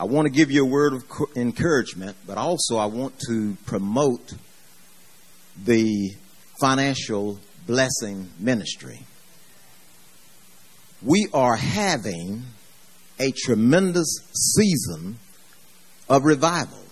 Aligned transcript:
I 0.00 0.04
want 0.04 0.24
to 0.24 0.30
give 0.30 0.50
you 0.50 0.62
a 0.62 0.66
word 0.66 0.94
of 0.94 1.04
encouragement, 1.36 2.16
but 2.26 2.38
also 2.38 2.78
I 2.78 2.86
want 2.86 3.18
to 3.28 3.54
promote 3.66 4.32
the 5.62 6.14
financial 6.58 7.38
blessing 7.66 8.30
ministry. 8.38 9.00
We 11.02 11.28
are 11.34 11.54
having 11.54 12.44
a 13.18 13.30
tremendous 13.30 14.20
season 14.32 15.18
of 16.08 16.24
revival. 16.24 16.82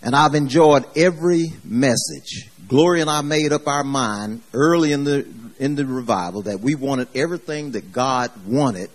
And 0.00 0.16
I've 0.16 0.34
enjoyed 0.34 0.86
every 0.96 1.48
message. 1.62 2.48
Gloria 2.68 3.02
and 3.02 3.10
I 3.10 3.20
made 3.20 3.52
up 3.52 3.66
our 3.66 3.84
mind 3.84 4.40
early 4.54 4.92
in 4.92 5.04
the 5.04 5.28
in 5.58 5.74
the 5.74 5.84
revival 5.84 6.42
that 6.42 6.60
we 6.60 6.74
wanted 6.74 7.08
everything 7.14 7.72
that 7.72 7.92
God 7.92 8.30
wanted 8.46 8.88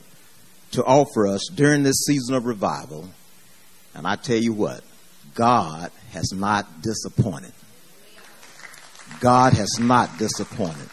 to 0.71 0.83
offer 0.83 1.27
us 1.27 1.49
during 1.53 1.83
this 1.83 2.05
season 2.05 2.35
of 2.35 2.45
revival. 2.45 3.09
And 3.93 4.07
I 4.07 4.15
tell 4.15 4.37
you 4.37 4.53
what, 4.53 4.81
God 5.33 5.91
has 6.11 6.31
not 6.33 6.81
disappointed. 6.81 7.53
God 9.19 9.53
has 9.53 9.77
not 9.79 10.17
disappointed. 10.17 10.89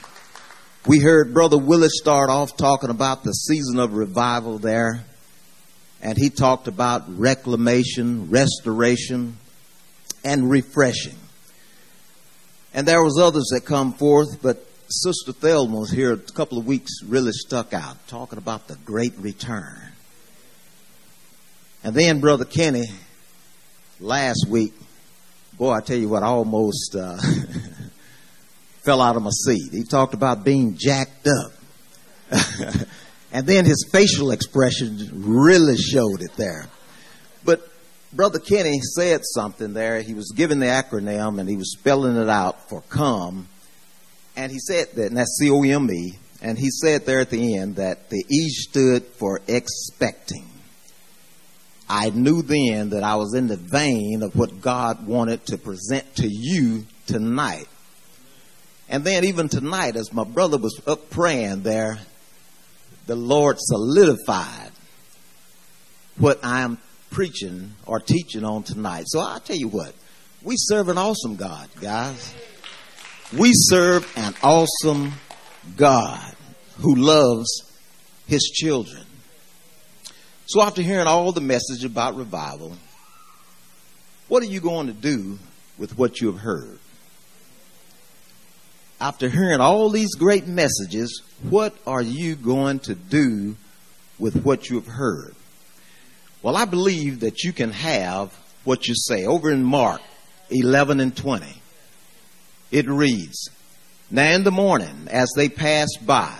We 0.87 1.01
heard 1.01 1.35
Brother 1.35 1.59
Willis 1.59 1.93
start 2.01 2.31
off 2.31 2.57
talking 2.57 2.91
about 2.91 3.23
the 3.23 3.33
season 3.33 3.79
of 3.79 3.93
revival 3.93 4.59
there. 4.59 5.05
And 6.01 6.17
he 6.17 6.31
talked 6.31 6.69
about 6.69 7.19
reclamation, 7.19 8.31
restoration, 8.31 9.37
and 10.25 10.51
refreshing. 10.51 11.17
And 12.73 12.87
there 12.87 13.03
was 13.03 13.19
others 13.19 13.49
that 13.53 13.65
come 13.65 13.93
forth, 13.93 14.41
but 14.41 14.65
Sister 14.91 15.33
Thelma 15.33 15.81
was 15.81 15.91
here 15.91 16.13
a 16.13 16.17
couple 16.17 16.57
of 16.57 16.67
weeks, 16.67 17.03
really 17.05 17.33
stuck 17.33 17.75
out, 17.75 17.97
talking 18.09 18.39
about 18.39 18.69
the 18.69 18.77
great 18.77 19.13
return. 19.19 19.93
And 21.85 21.95
then 21.95 22.21
Brother 22.21 22.47
Kenny, 22.47 22.87
last 24.01 24.47
week, 24.49 24.73
boy, 25.59 25.73
I 25.73 25.81
tell 25.81 25.99
you 25.99 26.09
what, 26.09 26.23
I 26.23 26.29
almost 26.29 26.97
uh, 26.97 27.19
fell 28.83 29.03
out 29.03 29.17
of 29.17 29.23
my 29.23 29.31
seat. 29.31 29.73
He 29.73 29.85
talked 29.85 30.15
about 30.15 30.43
being 30.43 30.77
jacked 30.79 31.29
up. 31.29 31.53
and 33.33 33.47
then 33.47 33.67
his 33.67 33.87
facial 33.93 34.31
expression 34.31 35.11
really 35.13 35.77
showed 35.77 36.23
it 36.23 36.33
there. 36.39 36.67
But 37.45 37.61
Brother 38.15 38.39
Kenny 38.39 38.81
said 38.81 39.21
something 39.23 39.75
there. 39.75 40.01
He 40.01 40.15
was 40.15 40.33
giving 40.35 40.61
the 40.61 40.67
acronym 40.67 41.39
and 41.39 41.47
he 41.47 41.57
was 41.57 41.73
spelling 41.73 42.17
it 42.17 42.31
out 42.31 42.71
for 42.71 42.81
come. 42.81 43.49
And 44.39 44.53
he 44.53 44.61
said 44.61 44.93
that, 44.95 45.07
and 45.07 45.17
that's 45.17 45.37
C 45.37 45.51
O 45.51 45.63
M 45.65 45.91
E. 45.91 46.15
And 46.41 46.57
he 46.57 46.71
said 46.71 47.05
there 47.05 47.19
at 47.19 47.31
the 47.31 47.57
end 47.57 47.77
that 47.77 48.09
the 48.09 48.25
E 48.31 48.49
stood 48.51 49.03
for 49.05 49.41
expecting. 49.49 50.47
I 51.89 52.11
knew 52.11 52.43
then 52.43 52.91
that 52.91 53.03
I 53.03 53.17
was 53.17 53.35
in 53.35 53.49
the 53.49 53.57
vein 53.57 54.23
of 54.23 54.37
what 54.37 54.61
God 54.61 55.09
wanted 55.09 55.45
to 55.47 55.59
present 55.59 56.15
to 56.17 56.29
you 56.31 56.87
tonight. 57.07 57.67
And 58.89 59.03
then 59.03 59.25
even 59.25 59.49
tonight, 59.49 59.97
as 59.97 60.13
my 60.13 60.23
brother 60.23 60.57
was 60.57 60.81
up 60.87 61.11
praying 61.11 61.63
there, 61.63 61.99
the 63.07 63.17
Lord 63.17 63.57
solidified 63.59 64.71
what 66.17 66.39
I'm 66.45 66.79
preaching 67.11 67.73
or 67.87 67.99
teaching 67.99 68.45
on 68.45 68.63
tonight. 68.63 69.05
So 69.09 69.19
I'll 69.19 69.41
tell 69.41 69.57
you 69.57 69.69
what, 69.69 69.95
we 70.45 70.55
serve 70.57 70.91
an 70.91 70.99
awesome 70.99 71.35
God, 71.35 71.69
guys. 71.81 72.35
We 73.37 73.51
serve 73.53 74.11
an 74.17 74.35
awesome 74.43 75.13
God 75.77 76.35
who 76.79 76.95
loves 76.95 77.63
his 78.27 78.43
children. 78.45 79.05
So 80.47 80.63
after 80.63 80.81
hearing 80.81 81.07
all 81.07 81.33
the 81.33 81.43
message 81.43 81.85
about 81.85 82.17
revival, 82.17 82.73
what 84.29 84.43
are 84.43 84.47
you 84.47 84.61
going 84.61 84.87
to 84.87 84.95
do 84.95 85.39
with 85.77 85.99
what 85.99 86.23
you 86.23 86.33
have 86.33 86.41
heard? 86.41 86.79
After 88.99 89.29
hearing 89.29 89.61
all 89.61 89.91
these 89.91 90.15
great 90.15 90.47
messages, 90.47 91.23
what 91.43 91.75
are 91.87 92.03
you 92.03 92.35
going 92.35 92.79
to 92.81 92.95
do 92.95 93.57
with 94.19 94.43
what 94.43 94.71
you 94.71 94.77
have 94.77 94.87
heard? 94.89 95.35
Well, 96.43 96.57
I 96.57 96.65
believe 96.65 97.21
that 97.21 97.43
you 97.43 97.53
can 97.53 97.73
have 97.73 98.33
what 98.65 98.89
you 98.89 98.95
say. 98.97 99.27
Over 99.27 99.51
in 99.51 99.63
Mark 99.63 100.01
11 100.51 101.01
and 101.01 101.15
20, 101.15 101.58
it 102.71 102.89
reads, 102.89 103.51
Now 104.11 104.31
in 104.33 104.45
the 104.45 104.51
morning, 104.51 105.09
as 105.11 105.29
they 105.37 105.49
passed 105.49 105.99
by, 106.05 106.35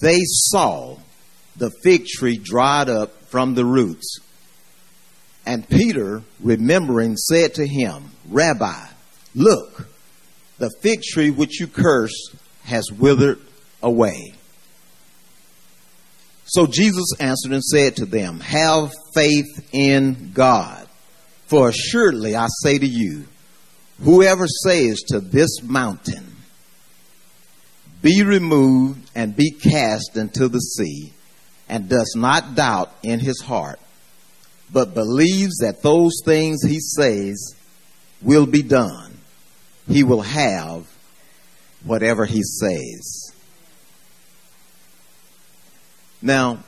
they 0.00 0.20
saw 0.22 0.98
the 1.56 1.70
fig 1.82 2.06
tree 2.06 2.38
dried 2.38 2.88
up 2.88 3.24
from 3.26 3.54
the 3.54 3.64
roots. 3.64 4.18
And 5.46 5.68
Peter, 5.68 6.22
remembering, 6.40 7.16
said 7.16 7.54
to 7.54 7.66
him, 7.66 8.10
Rabbi, 8.28 8.86
look, 9.34 9.88
the 10.58 10.70
fig 10.82 11.02
tree 11.02 11.30
which 11.30 11.60
you 11.60 11.66
cursed 11.66 12.34
has 12.64 12.90
withered 12.90 13.38
away. 13.82 14.34
So 16.46 16.66
Jesus 16.66 17.06
answered 17.18 17.52
and 17.52 17.62
said 17.62 17.96
to 17.96 18.06
them, 18.06 18.40
Have 18.40 18.92
faith 19.14 19.68
in 19.72 20.32
God. 20.32 20.88
For 21.46 21.68
assuredly 21.68 22.34
I 22.34 22.46
say 22.62 22.78
to 22.78 22.86
you, 22.86 23.26
whoever 24.02 24.46
says 24.46 25.02
to 25.08 25.20
this 25.20 25.62
mountain, 25.62 26.36
Be 28.02 28.22
removed 28.22 29.10
and 29.14 29.36
be 29.36 29.50
cast 29.50 30.16
into 30.16 30.48
the 30.48 30.60
sea, 30.60 31.12
and 31.68 31.88
does 31.88 32.14
not 32.16 32.54
doubt 32.54 32.92
in 33.02 33.20
his 33.20 33.40
heart, 33.40 33.80
but 34.72 34.94
believes 34.94 35.58
that 35.58 35.82
those 35.82 36.20
things 36.24 36.62
he 36.62 36.80
says 36.80 37.54
will 38.22 38.46
be 38.46 38.62
done, 38.62 39.16
he 39.88 40.02
will 40.02 40.22
have 40.22 40.86
whatever 41.84 42.24
he 42.24 42.42
says. 42.42 43.32
Now, 46.22 46.58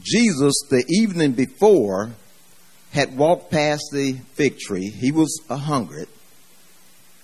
Jesus, 0.00 0.54
the 0.70 0.84
evening 0.88 1.32
before, 1.32 2.12
had 2.98 3.16
walked 3.16 3.52
past 3.52 3.90
the 3.92 4.14
fig 4.34 4.58
tree. 4.58 4.90
He 4.90 5.12
was 5.12 5.40
a 5.48 5.56
hundred. 5.56 6.08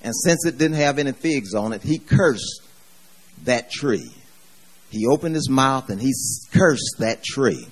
And 0.03 0.15
since 0.15 0.47
it 0.47 0.57
didn't 0.57 0.77
have 0.77 1.01
any 1.01 1.11
figs 1.11 1.53
on 1.53 1.73
it, 1.73 1.83
he 1.83 1.99
cursed 1.99 2.63
that 3.43 3.73
tree. 3.73 4.09
He 4.91 5.05
opened 5.09 5.35
his 5.35 5.51
mouth 5.51 5.91
and 5.91 6.01
he 6.01 6.13
cursed 6.53 6.99
that 7.01 7.25
tree. 7.25 7.67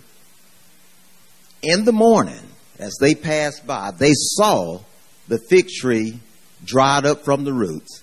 In 1.62 1.84
the 1.84 1.92
morning, 1.92 2.42
as 2.80 2.96
they 3.00 3.14
passed 3.14 3.64
by, 3.64 3.92
they 3.92 4.10
saw 4.14 4.80
the 5.28 5.38
fig 5.38 5.68
tree 5.68 6.18
dried 6.64 7.06
up 7.06 7.24
from 7.24 7.44
the 7.44 7.52
roots. 7.52 8.02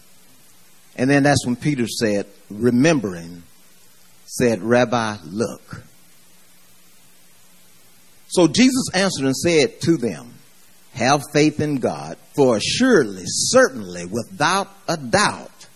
And 0.96 1.10
then 1.10 1.24
that's 1.24 1.46
when 1.46 1.58
Peter 1.58 1.88
said, 1.88 2.26
remembering 2.50 3.44
said, 4.26 4.64
Rabbi, 4.64 5.18
look. 5.26 5.84
So 8.30 8.48
Jesus 8.48 8.90
answered 8.94 9.26
and 9.26 9.36
said 9.36 9.82
to 9.82 9.98
them, 9.98 10.36
Have 10.94 11.24
faith 11.34 11.60
in 11.60 11.78
God, 11.78 12.18
for 12.36 12.58
assuredly, 12.58 13.24
certainly, 13.26 14.06
without 14.06 14.68
a 14.88 14.98
doubt, 14.98 15.68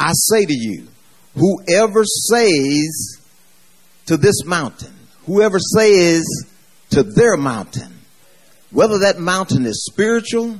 I 0.00 0.12
say 0.12 0.46
to 0.46 0.54
you, 0.54 0.88
whoever 1.34 2.04
says 2.04 3.20
to 4.06 4.16
this 4.16 4.44
mountain, 4.44 4.94
whoever 5.26 5.58
says 5.58 6.24
to 6.90 7.02
their 7.02 7.36
mountain, 7.36 7.92
whether 8.70 9.00
that 9.00 9.18
mountain 9.18 9.66
is 9.66 9.84
spiritual, 9.84 10.58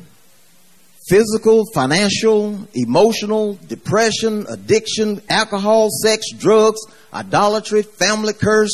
physical, 1.09 1.65
financial, 1.73 2.69
emotional, 2.75 3.59
depression, 3.67 4.45
addiction, 4.49 5.23
alcohol, 5.31 5.89
sex, 5.91 6.31
drugs, 6.33 6.81
idolatry, 7.15 7.83
family 7.83 8.35
curse, 8.35 8.73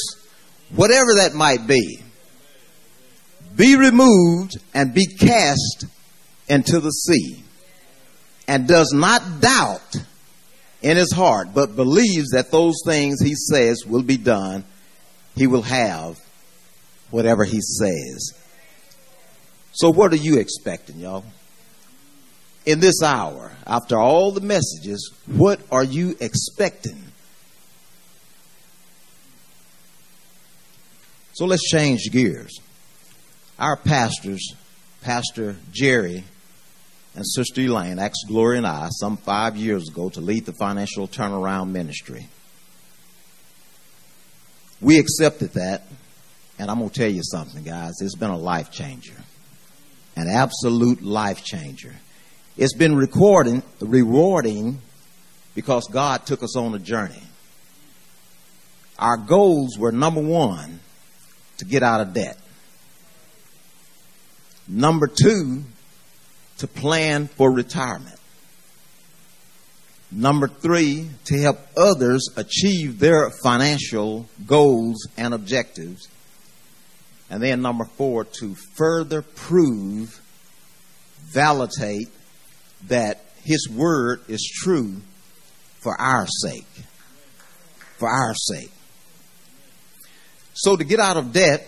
whatever 0.75 1.15
that 1.17 1.34
might 1.34 1.67
be, 1.67 2.00
be 3.61 3.77
removed 3.77 4.57
and 4.73 4.95
be 4.95 5.05
cast 5.05 5.85
into 6.49 6.81
the 6.81 6.91
sea, 6.91 7.45
and 8.49 8.67
does 8.67 8.93
not 8.95 9.41
doubt 9.41 9.97
in 10.81 10.97
his 10.97 11.12
heart, 11.12 11.49
but 11.55 11.77
believes 11.77 12.31
that 12.31 12.51
those 12.51 12.77
things 12.87 13.21
he 13.21 13.35
says 13.35 13.85
will 13.87 14.03
be 14.03 14.17
done, 14.17 14.65
he 15.37 15.47
will 15.47 15.62
have 15.62 16.19
whatever 17.11 17.45
he 17.45 17.61
says. 17.61 18.33
So, 19.73 19.91
what 19.91 20.12
are 20.15 20.17
you 20.17 20.39
expecting, 20.39 20.99
y'all? 20.99 21.25
In 22.65 22.81
this 22.81 23.03
hour, 23.03 23.53
after 23.67 23.99
all 23.99 24.33
the 24.33 24.41
messages, 24.41 25.12
what 25.27 25.61
are 25.71 25.85
you 25.85 26.17
expecting? 26.19 27.05
So 31.35 31.45
let's 31.45 31.69
change 31.71 32.11
gears. 32.11 32.59
Our 33.61 33.77
pastors, 33.77 34.55
Pastor 35.03 35.55
Jerry 35.71 36.25
and 37.15 37.27
Sister 37.27 37.61
Elaine, 37.61 37.99
asked 37.99 38.25
Gloria 38.27 38.59
and 38.59 38.67
I 38.67 38.89
some 38.89 39.19
five 39.19 39.55
years 39.55 39.91
ago 39.91 40.09
to 40.09 40.21
lead 40.23 40.47
the 40.47 40.55
financial 40.55 41.07
turnaround 41.07 41.71
ministry. 41.71 42.29
We 44.81 44.99
accepted 44.99 45.53
that, 45.53 45.83
And 46.59 46.71
I'm 46.71 46.79
going 46.79 46.89
to 46.89 46.99
tell 46.99 47.11
you 47.11 47.23
something, 47.23 47.62
guys. 47.62 48.01
It's 48.01 48.17
been 48.17 48.31
a 48.31 48.39
life 48.39 48.71
changer, 48.71 49.17
an 50.17 50.27
absolute 50.29 51.03
life 51.03 51.45
changer. 51.45 51.95
It's 52.57 52.75
been 52.75 52.97
recording, 52.97 53.62
rewarding 53.81 54.81
because 55.55 55.87
God 55.89 56.25
took 56.25 56.43
us 56.43 56.57
on 56.57 56.75
a 56.75 56.79
journey. 56.79 57.23
Our 58.99 59.19
goals 59.19 59.79
were 59.79 59.93
number 59.93 60.23
one, 60.23 60.81
to 61.59 61.67
get 61.67 61.83
out 61.83 62.01
of 62.01 62.15
debt. 62.15 62.39
Number 64.72 65.08
two, 65.08 65.64
to 66.58 66.69
plan 66.69 67.26
for 67.26 67.50
retirement. 67.50 68.20
Number 70.12 70.46
three, 70.46 71.08
to 71.25 71.38
help 71.38 71.58
others 71.76 72.28
achieve 72.37 73.00
their 73.00 73.31
financial 73.43 74.28
goals 74.46 75.08
and 75.17 75.34
objectives. 75.34 76.08
And 77.28 77.43
then 77.43 77.62
number 77.62 77.84
four, 77.84 78.25
to 78.25 78.55
further 78.76 79.22
prove, 79.22 80.20
validate 81.32 82.08
that 82.87 83.25
His 83.43 83.69
Word 83.69 84.20
is 84.28 84.49
true 84.62 84.99
for 85.81 86.00
our 86.00 86.28
sake. 86.28 86.66
For 87.99 88.08
our 88.08 88.34
sake. 88.34 88.70
So 90.55 90.76
to 90.76 90.84
get 90.84 91.00
out 91.00 91.16
of 91.16 91.32
debt, 91.32 91.66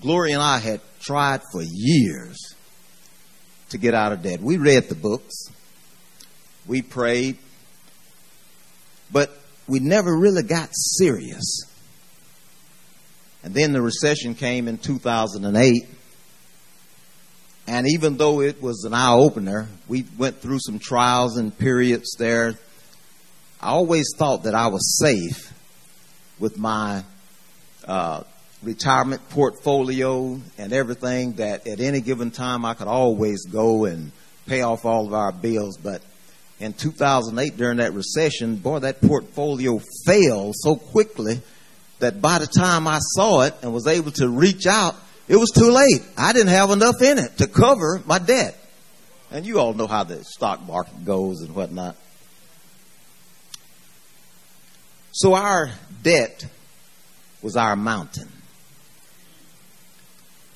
Gloria 0.00 0.34
and 0.34 0.42
I 0.42 0.58
had 0.58 0.80
tried 1.00 1.40
for 1.52 1.62
years 1.62 2.54
to 3.70 3.78
get 3.78 3.94
out 3.94 4.12
of 4.12 4.22
debt. 4.22 4.40
We 4.40 4.56
read 4.56 4.88
the 4.88 4.94
books 4.94 5.50
we 6.66 6.82
prayed, 6.82 7.36
but 9.10 9.36
we 9.66 9.80
never 9.80 10.16
really 10.16 10.42
got 10.42 10.68
serious. 10.72 11.62
And 13.42 13.54
then 13.54 13.72
the 13.72 13.80
recession 13.80 14.34
came 14.34 14.68
in 14.68 14.78
2008. 14.78 15.88
And 17.66 17.86
even 17.88 18.16
though 18.16 18.40
it 18.40 18.60
was 18.60 18.84
an 18.84 18.94
eye 18.94 19.12
opener, 19.12 19.68
we 19.88 20.04
went 20.18 20.40
through 20.40 20.58
some 20.60 20.78
trials 20.78 21.36
and 21.36 21.56
periods 21.56 22.16
there. 22.18 22.54
I 23.60 23.70
always 23.70 24.12
thought 24.16 24.44
that 24.44 24.54
I 24.54 24.68
was 24.68 24.98
safe 24.98 25.52
with 26.38 26.58
my 26.58 27.04
uh, 27.86 28.24
retirement 28.62 29.26
portfolio 29.30 30.40
and 30.58 30.72
everything, 30.72 31.34
that 31.34 31.66
at 31.66 31.80
any 31.80 32.00
given 32.00 32.30
time 32.30 32.64
I 32.64 32.74
could 32.74 32.88
always 32.88 33.46
go 33.46 33.84
and 33.84 34.12
pay 34.46 34.62
off 34.62 34.84
all 34.84 35.06
of 35.06 35.14
our 35.14 35.32
bills. 35.32 35.78
But 35.78 36.02
in 36.58 36.72
2008 36.74 37.56
during 37.56 37.78
that 37.78 37.94
recession, 37.94 38.56
boy, 38.56 38.80
that 38.80 39.00
portfolio 39.00 39.80
fell 40.04 40.52
so 40.54 40.76
quickly 40.76 41.40
that 42.00 42.20
by 42.20 42.38
the 42.38 42.46
time 42.46 42.86
I 42.86 42.98
saw 43.00 43.42
it 43.42 43.54
and 43.62 43.72
was 43.72 43.86
able 43.86 44.10
to 44.12 44.28
reach 44.28 44.66
out, 44.66 44.94
it 45.28 45.36
was 45.36 45.50
too 45.50 45.70
late. 45.70 46.02
I 46.16 46.32
didn't 46.32 46.48
have 46.48 46.70
enough 46.70 47.00
in 47.02 47.18
it 47.18 47.38
to 47.38 47.46
cover 47.46 48.02
my 48.04 48.18
debt. 48.18 48.56
And 49.30 49.46
you 49.46 49.60
all 49.60 49.74
know 49.74 49.86
how 49.86 50.02
the 50.02 50.24
stock 50.24 50.60
market 50.66 51.04
goes 51.04 51.40
and 51.40 51.54
whatnot. 51.54 51.96
So 55.12 55.34
our 55.34 55.70
debt 56.02 56.46
was 57.42 57.56
our 57.56 57.76
mountain. 57.76 58.28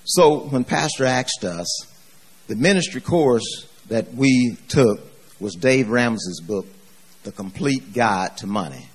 So 0.06 0.40
when 0.40 0.64
Pastor 0.64 1.06
asked 1.06 1.44
us, 1.44 1.66
the 2.46 2.56
ministry 2.56 3.00
course 3.00 3.66
that 3.88 4.12
we 4.12 4.58
took 4.68 5.00
was 5.40 5.54
Dave 5.54 5.88
Ramsey's 5.88 6.40
book, 6.40 6.66
The 7.22 7.32
Complete 7.32 7.94
Guide 7.94 8.36
to 8.38 8.46
Money. 8.46 8.86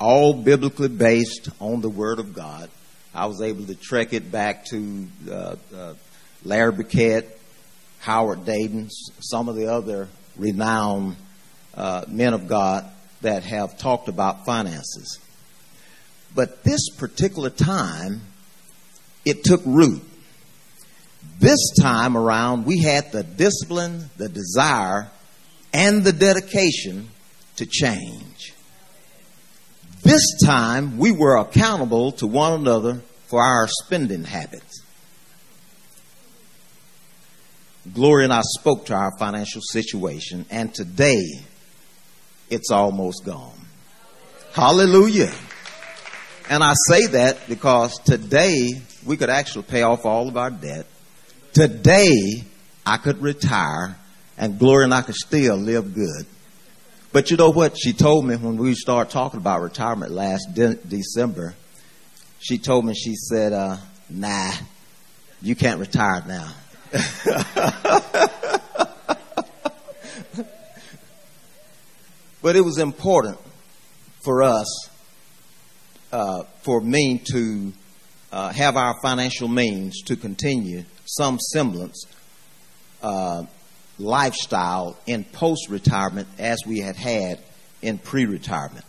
All 0.00 0.34
biblically 0.34 0.88
based 0.88 1.48
on 1.60 1.80
the 1.80 1.88
Word 1.88 2.18
of 2.18 2.34
God. 2.34 2.70
I 3.14 3.26
was 3.26 3.40
able 3.40 3.66
to 3.66 3.76
trek 3.76 4.12
it 4.12 4.32
back 4.32 4.64
to 4.66 5.06
uh, 5.30 5.56
uh, 5.72 5.94
Larry 6.44 6.72
Burkett, 6.72 7.38
Howard 8.00 8.44
Dayton, 8.44 8.88
some 8.90 9.48
of 9.48 9.54
the 9.54 9.68
other 9.72 10.08
renowned 10.36 11.14
uh, 11.74 12.04
men 12.08 12.34
of 12.34 12.48
God 12.48 12.84
that 13.20 13.44
have 13.44 13.78
talked 13.78 14.08
about 14.08 14.44
finances. 14.44 15.20
But 16.34 16.64
this 16.64 16.90
particular 16.96 17.50
time, 17.50 18.22
it 19.24 19.44
took 19.44 19.60
root. 19.64 20.02
This 21.38 21.72
time 21.80 22.16
around, 22.16 22.66
we 22.66 22.78
had 22.78 23.10
the 23.12 23.22
discipline, 23.22 24.10
the 24.16 24.28
desire 24.28 25.10
and 25.72 26.04
the 26.04 26.12
dedication 26.12 27.08
to 27.56 27.66
change. 27.66 28.54
This 30.02 30.22
time 30.44 30.98
we 30.98 31.12
were 31.12 31.36
accountable 31.36 32.12
to 32.12 32.26
one 32.26 32.60
another 32.60 33.02
for 33.26 33.42
our 33.42 33.66
spending 33.68 34.24
habits. 34.24 34.82
Gloria 37.92 38.24
and 38.24 38.32
I 38.32 38.42
spoke 38.42 38.86
to 38.86 38.94
our 38.94 39.10
financial 39.18 39.60
situation, 39.60 40.46
and 40.50 40.72
today 40.72 41.24
it's 42.50 42.70
almost 42.70 43.24
gone. 43.24 43.58
Hallelujah. 44.52 45.32
And 46.48 46.62
I 46.62 46.74
say 46.88 47.06
that 47.06 47.48
because 47.48 47.98
today 48.00 48.68
we 49.04 49.16
could 49.16 49.30
actually 49.30 49.64
pay 49.64 49.82
off 49.82 50.04
all 50.04 50.28
of 50.28 50.36
our 50.36 50.50
debt. 50.50 50.86
Today 51.52 52.44
I 52.86 52.96
could 52.96 53.20
retire 53.20 53.98
and 54.38 54.58
Gloria 54.58 54.84
and 54.84 54.94
I 54.94 55.02
could 55.02 55.14
still 55.14 55.56
live 55.56 55.94
good. 55.94 56.24
But 57.12 57.30
you 57.30 57.36
know 57.36 57.50
what? 57.50 57.76
She 57.76 57.92
told 57.92 58.24
me 58.24 58.36
when 58.36 58.56
we 58.56 58.74
started 58.74 59.10
talking 59.10 59.38
about 59.38 59.60
retirement 59.60 60.12
last 60.12 60.54
de- 60.54 60.76
December, 60.76 61.54
she 62.38 62.56
told 62.56 62.86
me, 62.86 62.94
she 62.94 63.14
said, 63.14 63.52
uh, 63.52 63.76
nah, 64.08 64.50
you 65.42 65.54
can't 65.54 65.78
retire 65.78 66.24
now. 66.26 66.54
but 72.40 72.56
it 72.56 72.62
was 72.62 72.78
important 72.78 73.36
for 74.24 74.42
us, 74.42 74.88
uh, 76.12 76.44
for 76.62 76.80
me 76.80 77.20
to 77.30 77.74
uh, 78.32 78.50
have 78.52 78.78
our 78.78 78.94
financial 79.02 79.48
means 79.48 80.00
to 80.04 80.16
continue 80.16 80.84
some 81.16 81.38
semblance 81.38 82.06
uh, 83.02 83.44
lifestyle 83.98 84.96
in 85.06 85.24
post 85.24 85.68
retirement 85.68 86.26
as 86.38 86.58
we 86.66 86.78
had 86.78 86.96
had 86.96 87.38
in 87.82 87.98
pre 87.98 88.24
retirement. 88.24 88.84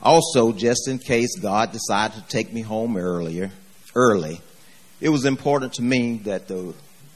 Also, 0.00 0.52
just 0.52 0.86
in 0.86 0.98
case 0.98 1.38
God 1.40 1.72
decided 1.72 2.22
to 2.22 2.28
take 2.28 2.52
me 2.52 2.60
home 2.60 2.96
earlier, 2.96 3.50
early, 3.94 4.40
it 5.00 5.08
was 5.08 5.24
important 5.24 5.72
to 5.74 5.82
me 5.82 6.18
that 6.24 6.46
the 6.46 6.74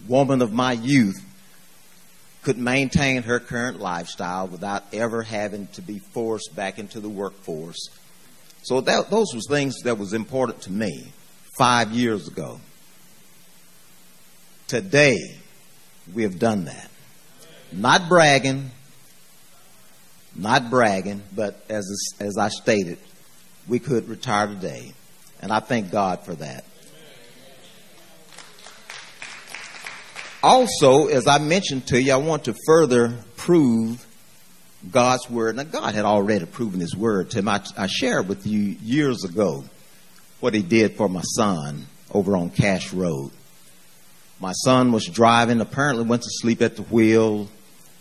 woman 0.09 0.43
of 0.43 0.53
my 0.53 0.73
youth 0.73 1.25
could 2.43 2.59
maintain 2.59 3.23
her 3.23 3.39
current 3.39 3.79
lifestyle 3.79 4.49
without 4.49 4.83
ever 4.93 5.23
having 5.23 5.67
to 5.69 5.83
be 5.83 5.99
forced 5.99 6.57
back 6.57 6.79
into 6.79 6.99
the 6.99 7.09
workforce. 7.09 7.89
So 8.63 8.81
that, 8.81 9.11
those 9.11 9.35
were 9.35 9.41
things 9.41 9.77
that 9.85 9.99
was 9.99 10.13
important 10.13 10.63
to 10.63 10.73
me 10.73 11.13
five 11.59 11.93
years 11.93 12.27
ago. 12.27 12.61
Today, 14.69 15.17
we 16.15 16.25
have 16.25 16.39
done 16.39 16.67
that. 16.67 16.91
Not 17.73 18.07
bragging, 18.11 18.71
not 20.37 20.69
bragging, 20.69 21.23
but 21.35 21.65
as, 21.71 21.87
as 22.21 22.37
I 22.37 22.51
stated, 22.51 22.99
we 23.67 23.79
could 23.79 24.11
retire 24.11 24.47
today. 24.47 24.93
And 25.41 25.51
I 25.51 25.61
thank 25.61 25.91
God 25.91 26.23
for 26.27 26.35
that. 26.35 26.67
Also, 30.43 31.07
as 31.07 31.27
I 31.27 31.39
mentioned 31.39 31.87
to 31.89 32.01
you, 32.01 32.13
I 32.13 32.17
want 32.17 32.45
to 32.45 32.55
further 32.67 33.17
prove 33.37 34.07
God's 34.91 35.31
word. 35.31 35.57
Now, 35.57 35.65
God 35.65 35.95
had 35.95 36.05
already 36.05 36.45
proven 36.45 36.81
His 36.81 36.95
word 36.95 37.31
to 37.31 37.39
him. 37.39 37.49
I, 37.49 37.63
I 37.77 37.87
shared 37.87 38.29
with 38.29 38.47
you 38.47 38.77
years 38.83 39.25
ago 39.25 39.65
what 40.41 40.53
He 40.53 40.63
did 40.63 40.97
for 40.97 41.09
my 41.09 41.23
son 41.23 41.87
over 42.11 42.37
on 42.37 42.51
Cash 42.51 42.93
Road. 42.93 43.31
My 44.41 44.53
son 44.53 44.93
was 44.93 45.07
driving, 45.07 45.61
apparently 45.61 46.05
went 46.05 46.23
to 46.23 46.31
sleep 46.31 46.63
at 46.63 46.77
the 46.77 46.83
wheel, 46.83 47.49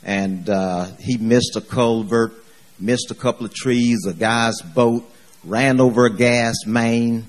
and 0.04 0.48
uh, 0.50 0.86
he 1.00 1.18
missed 1.18 1.56
a 1.56 1.62
culvert, 1.62 2.34
missed 2.80 3.10
a 3.10 3.16
couple 3.16 3.46
of 3.46 3.54
trees, 3.54 4.06
a 4.08 4.14
guy's 4.14 4.62
boat, 4.62 5.10
ran 5.44 5.82
over 5.82 6.06
a 6.06 6.16
gas 6.16 6.56
main, 6.66 7.26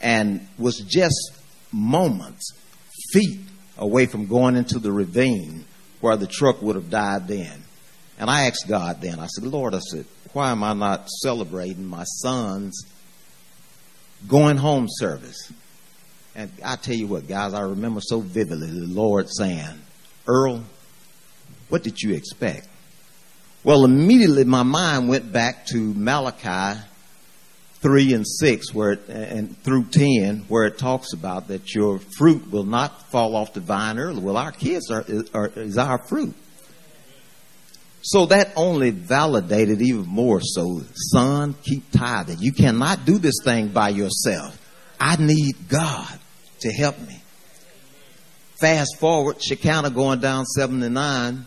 and 0.00 0.46
was 0.56 0.78
just 0.78 1.32
moments, 1.72 2.52
feet 3.12 3.40
away 3.76 4.06
from 4.06 4.26
going 4.26 4.56
into 4.56 4.78
the 4.78 4.92
ravine 4.92 5.64
where 6.00 6.16
the 6.16 6.26
truck 6.26 6.62
would 6.62 6.76
have 6.76 6.90
dived 6.90 7.30
in. 7.30 7.62
And 8.18 8.30
I 8.30 8.46
asked 8.46 8.66
God 8.66 9.00
then, 9.00 9.20
I 9.20 9.26
said, 9.26 9.44
Lord, 9.44 9.74
I 9.74 9.80
said, 9.80 10.06
why 10.32 10.50
am 10.50 10.62
I 10.62 10.72
not 10.72 11.08
celebrating 11.08 11.86
my 11.86 12.04
son's 12.04 12.86
going 14.26 14.56
home 14.56 14.86
service? 14.88 15.52
And 16.38 16.52
I 16.64 16.76
tell 16.76 16.94
you 16.94 17.08
what, 17.08 17.26
guys, 17.26 17.52
I 17.52 17.62
remember 17.62 18.00
so 18.00 18.20
vividly 18.20 18.68
the 18.68 18.86
Lord 18.86 19.26
saying, 19.28 19.74
Earl, 20.24 20.62
what 21.68 21.82
did 21.82 22.00
you 22.00 22.14
expect? 22.14 22.68
Well, 23.64 23.84
immediately 23.84 24.44
my 24.44 24.62
mind 24.62 25.08
went 25.08 25.32
back 25.32 25.66
to 25.72 25.76
Malachi 25.76 26.80
3 27.80 28.14
and 28.14 28.24
6 28.24 28.72
where 28.72 28.92
it, 28.92 29.08
and 29.08 29.60
through 29.64 29.86
10 29.86 30.44
where 30.46 30.66
it 30.66 30.78
talks 30.78 31.12
about 31.12 31.48
that 31.48 31.74
your 31.74 31.98
fruit 31.98 32.48
will 32.52 32.62
not 32.62 33.10
fall 33.10 33.34
off 33.34 33.52
the 33.52 33.60
vine 33.60 33.98
early. 33.98 34.20
Well, 34.20 34.36
our 34.36 34.52
kids 34.52 34.92
are, 34.92 35.04
are 35.34 35.48
is 35.56 35.76
our 35.76 35.98
fruit. 36.06 36.36
So 38.02 38.26
that 38.26 38.52
only 38.54 38.90
validated 38.90 39.82
even 39.82 40.06
more 40.06 40.40
so, 40.40 40.82
son, 40.94 41.56
keep 41.64 41.90
tithing. 41.90 42.38
You 42.38 42.52
cannot 42.52 43.04
do 43.04 43.18
this 43.18 43.40
thing 43.42 43.70
by 43.70 43.88
yourself. 43.88 44.56
I 45.00 45.16
need 45.16 45.68
God 45.68 46.20
to 46.60 46.72
help 46.72 46.98
me. 47.00 47.20
Fast 48.60 48.96
forward, 48.98 49.42
Shekinah 49.42 49.90
going 49.90 50.20
down 50.20 50.44
79, 50.44 51.46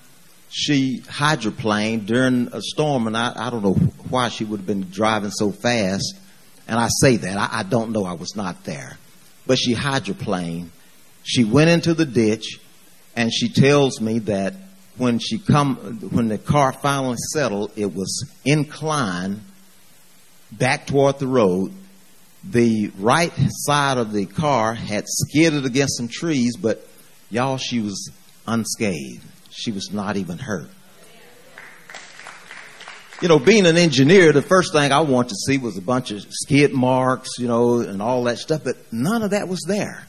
she 0.49 1.01
hydroplaned 1.01 2.05
during 2.05 2.49
a 2.53 2.61
storm, 2.61 3.07
and 3.07 3.17
I, 3.17 3.33
I 3.35 3.49
don't 3.49 3.63
know 3.63 3.73
why 4.09 4.29
she 4.29 4.43
would 4.43 4.61
have 4.61 4.67
been 4.67 4.89
driving 4.89 5.31
so 5.31 5.51
fast. 5.51 6.15
And 6.67 6.79
I 6.79 6.87
say 7.01 7.17
that, 7.17 7.37
I, 7.37 7.59
I 7.59 7.63
don't 7.63 7.91
know, 7.91 8.05
I 8.05 8.13
was 8.13 8.35
not 8.35 8.63
there. 8.63 8.97
But 9.45 9.57
she 9.57 9.73
hydroplaned. 9.73 10.69
She 11.23 11.43
went 11.43 11.69
into 11.69 11.93
the 11.93 12.05
ditch, 12.05 12.59
and 13.15 13.31
she 13.33 13.49
tells 13.49 13.99
me 13.99 14.19
that 14.19 14.53
when 14.97 15.19
she 15.19 15.39
come, 15.39 15.75
when 16.11 16.27
the 16.27 16.37
car 16.37 16.73
finally 16.73 17.17
settled, 17.33 17.71
it 17.75 17.93
was 17.93 18.29
inclined 18.45 19.41
back 20.51 20.87
toward 20.87 21.19
the 21.19 21.27
road. 21.27 21.73
The 22.43 22.91
right 22.97 23.31
side 23.49 23.97
of 23.97 24.11
the 24.11 24.25
car 24.25 24.73
had 24.73 25.05
skidded 25.07 25.65
against 25.65 25.97
some 25.97 26.07
trees, 26.07 26.57
but 26.57 26.85
y'all, 27.29 27.57
she 27.57 27.79
was 27.79 28.11
unscathed. 28.47 29.23
She 29.51 29.71
was 29.71 29.91
not 29.91 30.17
even 30.17 30.37
hurt. 30.37 30.69
You 33.21 33.27
know, 33.27 33.37
being 33.37 33.67
an 33.67 33.77
engineer, 33.77 34.33
the 34.33 34.41
first 34.41 34.73
thing 34.73 34.91
I 34.91 35.01
want 35.01 35.29
to 35.29 35.35
see 35.35 35.59
was 35.59 35.77
a 35.77 35.81
bunch 35.81 36.09
of 36.09 36.25
skid 36.27 36.73
marks, 36.73 37.37
you 37.37 37.47
know, 37.47 37.81
and 37.81 38.01
all 38.01 38.23
that 38.23 38.39
stuff, 38.39 38.63
but 38.63 38.75
none 38.91 39.21
of 39.21 39.29
that 39.29 39.47
was 39.47 39.61
there. 39.67 40.07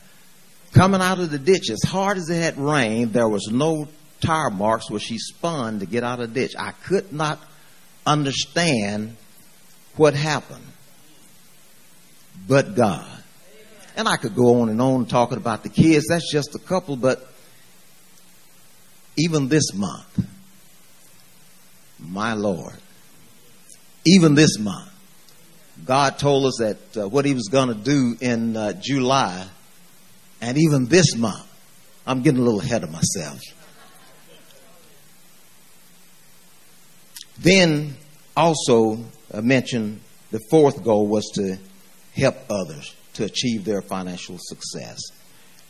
Coming 0.73 1.03
out 1.03 1.19
of 1.19 1.31
the 1.31 1.39
ditch, 1.39 1.69
as 1.69 1.83
hard 1.83 2.17
as 2.17 2.31
it 2.31 2.41
had 2.41 2.57
rained, 2.57 3.13
there 3.13 3.29
was 3.29 3.49
no 3.53 3.87
tire 4.23 4.49
marks 4.49 4.91
where 4.91 5.01
she 5.01 5.19
spun 5.19 5.81
to 5.81 5.87
get 5.87 6.03
out 6.05 6.21
of 6.21 6.33
the 6.33 6.41
ditch. 6.41 6.55
I 6.59 6.71
could 6.71 7.13
not 7.13 7.39
understand 8.07 9.17
what 9.97 10.15
happened. 10.15 10.65
But 12.47 12.75
God. 12.75 13.07
And 13.97 14.09
I 14.09 14.17
could 14.17 14.35
go 14.35 14.61
on 14.61 14.69
and 14.69 14.81
on 14.81 15.07
talking 15.07 15.37
about 15.37 15.63
the 15.63 15.69
kids. 15.69 16.07
That's 16.09 16.31
just 16.33 16.55
a 16.55 16.59
couple, 16.59 16.97
but 16.97 17.27
even 19.17 19.49
this 19.49 19.75
month, 19.75 20.27
my 21.99 22.33
Lord, 22.33 22.77
even 24.07 24.35
this 24.35 24.59
month, 24.59 24.91
God 25.85 26.19
told 26.19 26.47
us 26.47 26.57
that 26.59 26.97
uh, 26.97 27.09
what 27.09 27.25
He 27.25 27.35
was 27.35 27.49
going 27.49 27.69
to 27.69 27.75
do 27.75 28.17
in 28.21 28.57
uh, 28.57 28.73
July, 28.73 29.47
and 30.41 30.59
even 30.59 30.87
this 30.87 31.17
month, 31.17 31.47
I'm 32.07 32.23
getting 32.23 32.41
a 32.41 32.43
little 32.43 32.61
ahead 32.61 32.83
of 32.83 32.91
myself. 32.91 33.41
Then 37.39 37.97
also 38.37 39.05
I 39.33 39.41
mentioned 39.41 40.01
the 40.31 40.41
fourth 40.51 40.83
goal 40.85 41.07
was 41.07 41.31
to 41.35 41.59
help 42.15 42.37
others 42.51 42.95
to 43.15 43.25
achieve 43.25 43.65
their 43.65 43.83
financial 43.83 44.37
success. 44.39 44.99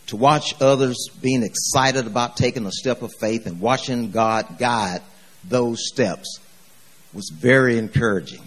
To 0.09 0.17
watch 0.17 0.55
others 0.61 1.09
being 1.21 1.43
excited 1.43 2.07
about 2.07 2.37
taking 2.37 2.67
a 2.67 2.73
step 2.73 3.03
of 3.03 3.13
faith 3.21 3.47
and 3.47 3.61
watching 3.61 4.11
God 4.11 4.59
guide 4.59 5.01
those 5.45 5.89
steps 5.89 6.39
was 7.13 7.31
very 7.35 7.79
encouraging. 7.79 8.43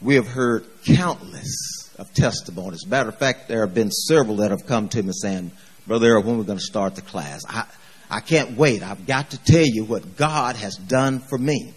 We 0.00 0.14
have 0.14 0.28
heard 0.28 0.64
countless 0.84 1.90
of 1.98 2.12
testimonies. 2.14 2.86
Matter 2.86 3.10
of 3.10 3.18
fact, 3.18 3.48
there 3.48 3.60
have 3.60 3.74
been 3.74 3.90
several 3.90 4.36
that 4.36 4.50
have 4.50 4.66
come 4.66 4.88
to 4.90 5.02
me 5.02 5.12
saying, 5.12 5.52
Brother 5.86 6.08
Earl, 6.08 6.22
when 6.22 6.38
we're 6.38 6.44
going 6.44 6.58
to 6.58 6.64
start 6.64 6.94
the 6.94 7.02
class. 7.02 7.42
I, 7.48 7.66
I 8.08 8.20
can't 8.20 8.56
wait. 8.56 8.82
I've 8.82 9.06
got 9.06 9.30
to 9.30 9.44
tell 9.44 9.64
you 9.64 9.84
what 9.84 10.16
God 10.16 10.56
has 10.56 10.76
done 10.76 11.20
for 11.20 11.38
me. 11.38 11.74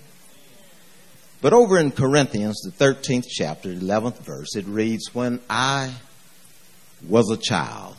But 1.43 1.51
over 1.51 1.77
in 1.77 1.91
Corinthians, 1.91 2.61
the 2.61 2.71
13th 2.71 3.25
chapter, 3.27 3.67
11th 3.67 4.19
verse, 4.19 4.55
it 4.55 4.65
reads, 4.65 5.13
When 5.13 5.41
I 5.49 5.93
was 7.05 7.29
a 7.29 7.35
child, 7.35 7.97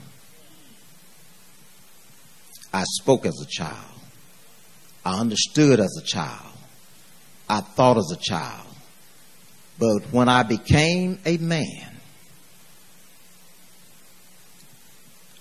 I 2.73 2.85
spoke 2.85 3.27
as 3.27 3.39
a 3.43 3.47
child. 3.47 4.01
I 5.05 5.21
understood 5.21 5.79
as 5.79 5.95
a 6.03 6.07
child. 6.07 6.57
I 7.47 7.61
thought 7.61 7.99
as 7.99 8.11
a 8.13 8.17
child. 8.17 8.67
But 9.79 10.05
when 10.11 10.31
I 10.31 10.43
became 10.43 11.19
a 11.27 11.37
man, 11.37 12.01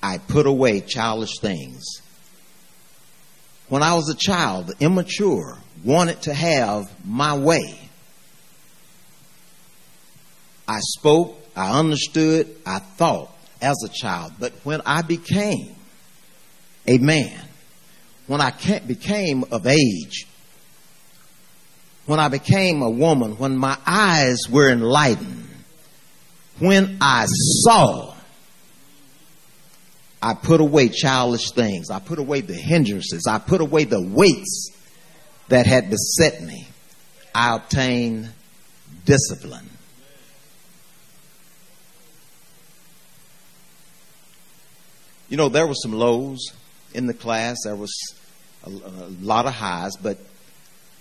I 0.01 0.17
put 0.17 0.45
away 0.45 0.81
childish 0.81 1.39
things. 1.39 1.85
When 3.69 3.81
I 3.81 3.93
was 3.93 4.09
a 4.09 4.15
child, 4.15 4.73
immature, 4.81 5.57
wanted 5.85 6.21
to 6.23 6.33
have 6.33 6.91
my 7.05 7.37
way. 7.37 7.79
I 10.67 10.79
spoke, 10.79 11.37
I 11.55 11.77
understood, 11.79 12.55
I 12.65 12.79
thought 12.79 13.29
as 13.61 13.75
a 13.85 13.89
child. 13.89 14.33
But 14.39 14.53
when 14.63 14.81
I 14.85 15.01
became 15.01 15.75
a 16.87 16.97
man, 16.97 17.39
when 18.27 18.41
I 18.41 18.51
became 18.85 19.43
of 19.51 19.67
age, 19.67 20.27
when 22.05 22.19
I 22.19 22.27
became 22.27 22.81
a 22.81 22.89
woman, 22.89 23.37
when 23.37 23.57
my 23.57 23.77
eyes 23.85 24.49
were 24.49 24.69
enlightened, 24.69 25.47
when 26.59 26.97
I 27.01 27.25
saw, 27.27 28.13
I 30.21 30.33
put 30.33 30.61
away 30.61 30.89
childish 30.89 31.51
things. 31.51 31.89
I 31.89 31.99
put 31.99 32.19
away 32.19 32.41
the 32.41 32.53
hindrances. 32.53 33.27
I 33.27 33.39
put 33.39 33.61
away 33.61 33.83
the 33.83 34.01
weights 34.01 34.71
that 35.49 35.65
had 35.65 35.89
beset 35.89 36.41
me. 36.41 36.67
I 37.35 37.55
obtained 37.55 38.29
discipline. 39.05 39.69
You 45.33 45.37
know, 45.37 45.49
there 45.49 45.65
were 45.65 45.73
some 45.73 45.93
lows 45.93 46.53
in 46.93 47.07
the 47.07 47.13
class. 47.15 47.57
There 47.63 47.75
was 47.75 47.91
a, 48.63 48.69
a 48.69 49.09
lot 49.19 49.47
of 49.47 49.53
highs, 49.53 49.95
but 49.99 50.19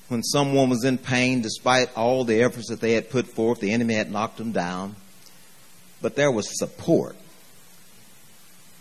when 0.08 0.22
someone 0.22 0.70
was 0.70 0.84
in 0.84 0.96
pain, 0.96 1.42
despite 1.42 1.94
all 1.98 2.24
the 2.24 2.42
efforts 2.42 2.70
that 2.70 2.80
they 2.80 2.92
had 2.92 3.10
put 3.10 3.26
forth, 3.26 3.60
the 3.60 3.72
enemy 3.72 3.92
had 3.92 4.10
knocked 4.10 4.38
them 4.38 4.50
down. 4.50 4.96
But 6.00 6.16
there 6.16 6.32
was 6.32 6.48
support. 6.58 7.14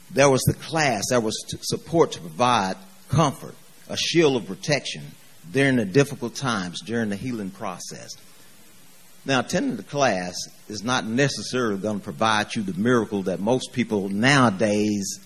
There 0.09 0.29
was 0.29 0.41
the 0.43 0.53
class. 0.53 1.03
There 1.09 1.19
was 1.19 1.37
support 1.63 2.13
to 2.13 2.21
provide 2.21 2.77
comfort, 3.09 3.55
a 3.89 3.97
shield 3.97 4.37
of 4.37 4.47
protection 4.47 5.03
during 5.51 5.75
the 5.75 5.83
difficult 5.83 6.33
times, 6.33 6.79
during 6.79 7.09
the 7.09 7.17
healing 7.17 7.51
process. 7.51 8.11
Now, 9.25 9.41
attending 9.41 9.75
the 9.75 9.83
class 9.83 10.33
is 10.69 10.81
not 10.81 11.05
necessarily 11.05 11.77
going 11.77 11.99
to 11.99 12.03
provide 12.05 12.55
you 12.55 12.63
the 12.63 12.79
miracle 12.79 13.23
that 13.23 13.41
most 13.41 13.73
people 13.73 14.07
nowadays 14.07 15.19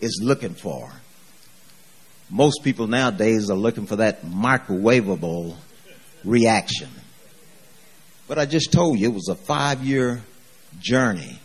is 0.00 0.20
looking 0.22 0.54
for. 0.54 0.90
Most 2.28 2.62
people 2.62 2.86
nowadays 2.86 3.50
are 3.50 3.56
looking 3.56 3.86
for 3.86 3.96
that 3.96 4.22
microwavable 4.22 5.56
reaction. 6.24 6.88
But 8.28 8.38
I 8.38 8.46
just 8.46 8.72
told 8.72 8.98
you 8.98 9.08
it 9.08 9.14
was 9.14 9.28
a 9.28 9.34
five 9.34 9.82
year 9.82 10.22
journey 10.78 11.40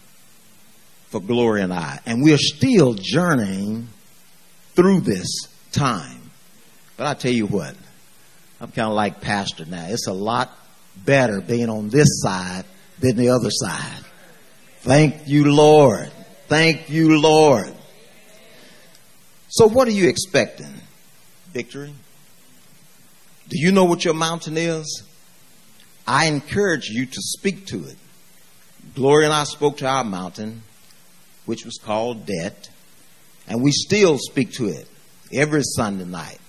for 1.07 1.19
Gloria 1.19 1.63
and 1.63 1.73
I. 1.73 1.99
And 2.05 2.21
we're 2.21 2.37
still 2.37 2.93
journeying 2.93 3.87
through 4.75 5.01
this 5.01 5.47
time. 5.71 6.21
But 6.97 7.07
I 7.07 7.13
tell 7.13 7.31
you 7.31 7.47
what, 7.47 7.75
I'm 8.61 8.71
kind 8.71 8.87
of 8.87 8.93
like 8.93 9.21
Pastor 9.21 9.65
now. 9.65 9.87
It's 9.89 10.07
a 10.07 10.13
lot 10.13 10.55
better 10.95 11.41
being 11.41 11.69
on 11.69 11.89
this 11.89 12.21
side 12.21 12.65
than 12.99 13.17
the 13.17 13.29
other 13.29 13.49
side. 13.49 14.03
Thank 14.81 15.27
you, 15.27 15.53
Lord. 15.53 16.11
Thank 16.47 16.89
you, 16.89 17.19
Lord. 17.19 17.74
So, 19.57 19.69
what 19.69 19.87
are 19.87 19.91
you 19.91 20.09
expecting? 20.09 20.73
Victory? 21.53 21.93
Do 23.47 23.57
you 23.57 23.71
know 23.71 23.85
what 23.85 24.03
your 24.03 24.13
mountain 24.13 24.57
is? 24.57 25.03
I 26.05 26.25
encourage 26.25 26.89
you 26.89 27.05
to 27.05 27.21
speak 27.21 27.67
to 27.67 27.85
it. 27.85 27.95
Gloria 28.95 29.27
and 29.27 29.33
I 29.33 29.45
spoke 29.45 29.77
to 29.77 29.87
our 29.87 30.03
mountain, 30.03 30.63
which 31.45 31.63
was 31.63 31.79
called 31.81 32.25
debt, 32.25 32.69
and 33.47 33.63
we 33.63 33.71
still 33.71 34.17
speak 34.17 34.51
to 34.55 34.65
it 34.65 34.89
every 35.31 35.63
Sunday 35.63 36.03
night 36.03 36.39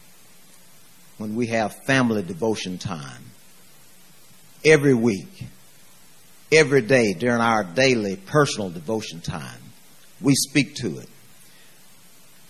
when 1.18 1.36
we 1.36 1.46
have 1.46 1.76
family 1.86 2.24
devotion 2.24 2.76
time. 2.76 3.22
Every 4.64 4.94
week, 4.94 5.44
every 6.50 6.82
day 6.82 7.12
during 7.12 7.40
our 7.40 7.62
daily 7.62 8.16
personal 8.16 8.70
devotion 8.70 9.20
time, 9.20 9.62
we 10.20 10.34
speak 10.34 10.74
to 10.78 10.98
it. 10.98 11.08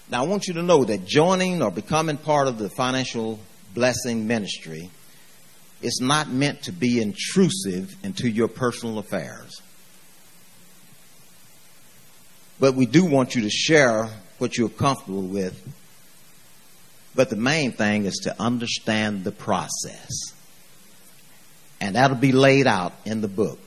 Now, 0.08 0.22
I 0.22 0.26
want 0.26 0.46
you 0.46 0.54
to 0.54 0.62
know 0.62 0.84
that 0.84 1.04
joining 1.04 1.62
or 1.62 1.70
becoming 1.70 2.16
part 2.16 2.46
of 2.46 2.58
the 2.58 2.68
financial 2.70 3.40
blessing 3.75 4.26
ministry 4.26 4.90
is 5.82 6.00
not 6.00 6.28
meant 6.30 6.62
to 6.62 6.72
be 6.72 7.00
intrusive 7.00 7.94
into 8.04 8.30
your 8.30 8.48
personal 8.48 8.98
affairs. 8.98 9.60
But 12.58 12.75
we 12.75 12.86
do 12.86 13.04
want 13.04 13.34
you 13.34 13.42
to 13.42 13.50
share 13.50 14.08
what 14.38 14.56
you're 14.56 14.68
comfortable 14.68 15.22
with. 15.22 15.60
But 17.14 17.28
the 17.28 17.36
main 17.36 17.72
thing 17.72 18.06
is 18.06 18.20
to 18.25 18.40
understand 18.40 19.25
the 19.25 19.32
process. 19.32 20.10
And 21.80 21.96
that'll 21.96 22.16
be 22.16 22.32
laid 22.32 22.66
out 22.66 22.92
in 23.04 23.20
the 23.20 23.28
book. 23.28 23.58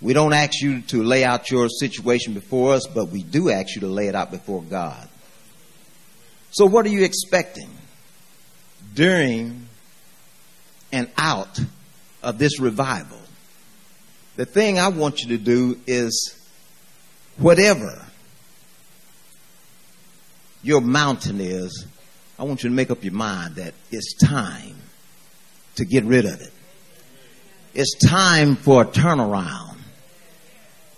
We 0.00 0.12
don't 0.12 0.32
ask 0.32 0.60
you 0.60 0.82
to 0.82 1.02
lay 1.02 1.24
out 1.24 1.50
your 1.50 1.68
situation 1.68 2.34
before 2.34 2.74
us, 2.74 2.86
but 2.86 3.08
we 3.08 3.22
do 3.22 3.50
ask 3.50 3.74
you 3.74 3.80
to 3.80 3.86
lay 3.86 4.08
it 4.08 4.14
out 4.14 4.30
before 4.30 4.62
God. 4.62 5.08
So, 6.50 6.66
what 6.66 6.86
are 6.86 6.90
you 6.90 7.04
expecting 7.04 7.70
during 8.94 9.68
and 10.92 11.10
out 11.16 11.58
of 12.22 12.38
this 12.38 12.60
revival? 12.60 13.18
The 14.36 14.46
thing 14.46 14.78
I 14.78 14.88
want 14.88 15.22
you 15.22 15.36
to 15.36 15.38
do 15.38 15.80
is 15.86 16.38
whatever 17.38 18.04
your 20.62 20.80
mountain 20.80 21.40
is, 21.40 21.86
I 22.38 22.44
want 22.44 22.62
you 22.62 22.70
to 22.70 22.74
make 22.74 22.90
up 22.90 23.02
your 23.02 23.14
mind 23.14 23.56
that 23.56 23.74
it's 23.90 24.14
time 24.14 24.76
to 25.76 25.84
get 25.84 26.04
rid 26.04 26.24
of 26.26 26.40
it. 26.40 26.52
It's 27.74 27.94
time 27.94 28.56
for 28.56 28.82
a 28.82 28.86
turnaround. 28.86 29.76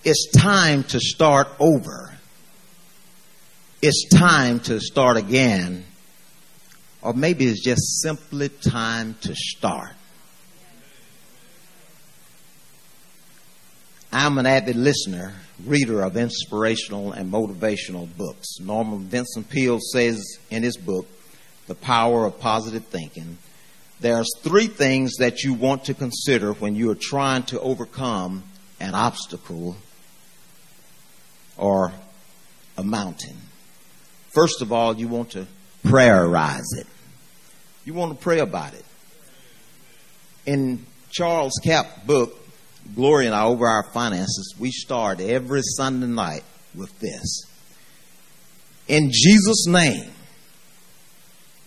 It's 0.05 0.31
time 0.31 0.85
to 0.85 1.00
start 1.00 1.49
over. 1.59 2.18
It's 3.80 4.08
time 4.08 4.58
to 4.61 4.80
start 4.80 5.16
again. 5.16 5.85
Or 7.00 7.12
maybe 7.12 7.47
it's 7.47 7.62
just 7.64 8.02
simply 8.02 8.49
time 8.49 9.14
to 9.20 9.35
start. 9.37 9.92
I'm 14.11 14.38
an 14.38 14.47
avid 14.47 14.75
listener, 14.75 15.35
reader 15.64 16.02
of 16.02 16.16
inspirational 16.16 17.12
and 17.12 17.32
motivational 17.32 18.08
books. 18.16 18.58
Norman 18.58 19.04
Vincent 19.04 19.49
Peale 19.49 19.78
says 19.80 20.38
in 20.50 20.64
his 20.64 20.76
book, 20.76 21.06
The 21.68 21.76
Power 21.76 22.25
of 22.25 22.40
Positive 22.40 22.85
Thinking, 22.85 23.38
there's 24.00 24.28
three 24.40 24.66
things 24.66 25.16
that 25.18 25.44
you 25.44 25.54
want 25.54 25.85
to 25.85 25.94
consider 25.94 26.52
when 26.52 26.75
you 26.75 26.90
are 26.90 26.97
trying 26.97 27.44
to 27.44 27.61
overcome 27.61 28.42
an 28.80 28.97
obstacle 28.97 29.76
or 31.56 31.92
a 32.76 32.82
mountain. 32.82 33.37
First 34.38 34.62
of 34.62 34.71
all, 34.73 34.97
you 34.97 35.09
want 35.09 35.33
to 35.33 35.49
prayerize 35.85 36.78
it. 36.78 36.87
You 37.85 37.92
want 37.92 38.16
to 38.16 38.23
pray 38.23 38.38
about 38.38 38.73
it. 38.73 38.85
In 40.47 40.87
Charles 41.11 41.54
Capps 41.64 42.07
book, 42.07 42.38
Gloria 42.95 43.30
and 43.30 43.35
I 43.35 43.47
over 43.47 43.66
our 43.66 43.90
finances, 43.92 44.54
we 44.57 44.71
start 44.71 45.21
every 45.21 45.62
Sunday 45.64 46.07
night 46.07 46.45
with 46.73 46.97
this. 47.00 47.47
In 48.87 49.11
Jesus' 49.11 49.66
name 49.66 50.12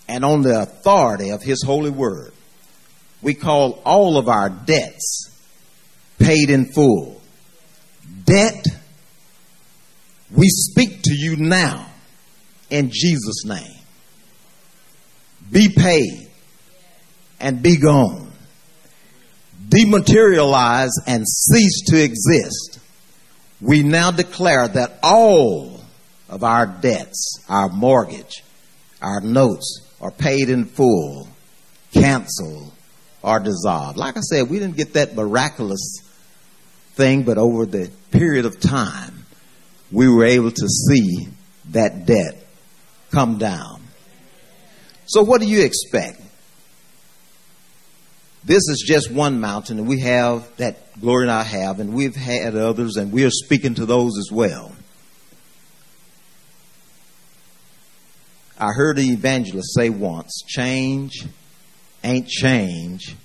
and 0.07 0.23
on 0.23 0.41
the 0.41 0.61
authority 0.61 1.31
of 1.31 1.43
His 1.43 1.61
holy 1.65 1.91
word, 1.91 2.31
we 3.21 3.33
call 3.33 3.81
all 3.83 4.17
of 4.17 4.29
our 4.29 4.49
debts 4.49 5.29
paid 6.19 6.49
in 6.49 6.71
full. 6.71 7.19
Debt 8.23 8.63
we 10.33 10.47
speak 10.47 11.01
to 11.01 11.13
you 11.13 11.35
now 11.35 11.90
in 12.71 12.89
Jesus' 12.91 13.45
name. 13.45 13.77
Be 15.51 15.69
paid 15.69 16.29
and 17.39 17.61
be 17.61 17.77
gone. 17.77 18.31
Dematerialize 19.67 20.89
and 21.05 21.27
cease 21.27 21.83
to 21.87 22.01
exist. 22.01 22.79
We 23.59 23.83
now 23.83 24.11
declare 24.11 24.67
that 24.67 24.97
all 25.03 25.81
of 26.29 26.43
our 26.43 26.65
debts, 26.65 27.43
our 27.48 27.69
mortgage, 27.69 28.43
our 29.01 29.22
notes 29.22 29.87
are 30.00 30.11
paid 30.11 30.50
in 30.50 30.65
full, 30.65 31.27
canceled, 31.93 32.74
or 33.22 33.39
dissolved. 33.39 33.98
Like 33.98 34.17
I 34.17 34.22
said, 34.22 34.50
we 34.50 34.59
didn't 34.59 34.77
get 34.77 34.93
that 34.93 35.15
miraculous 35.15 36.00
thing, 36.93 37.24
but 37.24 37.37
over 37.37 37.65
the 37.65 37.91
period 38.11 38.46
of 38.46 38.59
time, 38.59 39.25
we 39.91 40.07
were 40.07 40.25
able 40.25 40.51
to 40.51 40.67
see 40.67 41.27
that 41.69 42.05
debt 42.05 42.40
come 43.11 43.37
down. 43.37 43.83
So, 45.05 45.24
what 45.24 45.41
do 45.41 45.47
you 45.47 45.63
expect? 45.63 46.21
This 48.43 48.67
is 48.69 48.83
just 48.87 49.11
one 49.11 49.39
mountain, 49.39 49.77
and 49.77 49.87
we 49.87 50.00
have 50.00 50.55
that 50.57 51.00
glory 51.00 51.25
and 51.25 51.31
I 51.31 51.43
have, 51.43 51.79
and 51.79 51.93
we've 51.93 52.15
had 52.15 52.55
others, 52.55 52.97
and 52.97 53.11
we 53.11 53.24
are 53.24 53.29
speaking 53.29 53.75
to 53.75 53.85
those 53.85 54.17
as 54.17 54.31
well. 54.31 54.74
I 58.57 58.69
heard 58.75 58.97
the 58.97 59.09
evangelist 59.09 59.74
say 59.75 59.89
once 59.89 60.43
change 60.47 61.25
ain't 62.03 62.27
change 62.27 63.15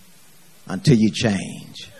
until 0.66 0.96
you 0.96 1.10
change. 1.10 1.90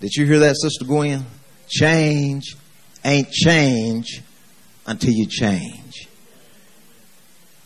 Did 0.00 0.14
you 0.14 0.26
hear 0.26 0.40
that, 0.40 0.56
Sister 0.56 0.84
Gwen? 0.84 1.24
Change 1.68 2.56
ain't 3.04 3.30
change 3.30 4.22
until 4.86 5.12
you 5.12 5.26
change. 5.26 6.08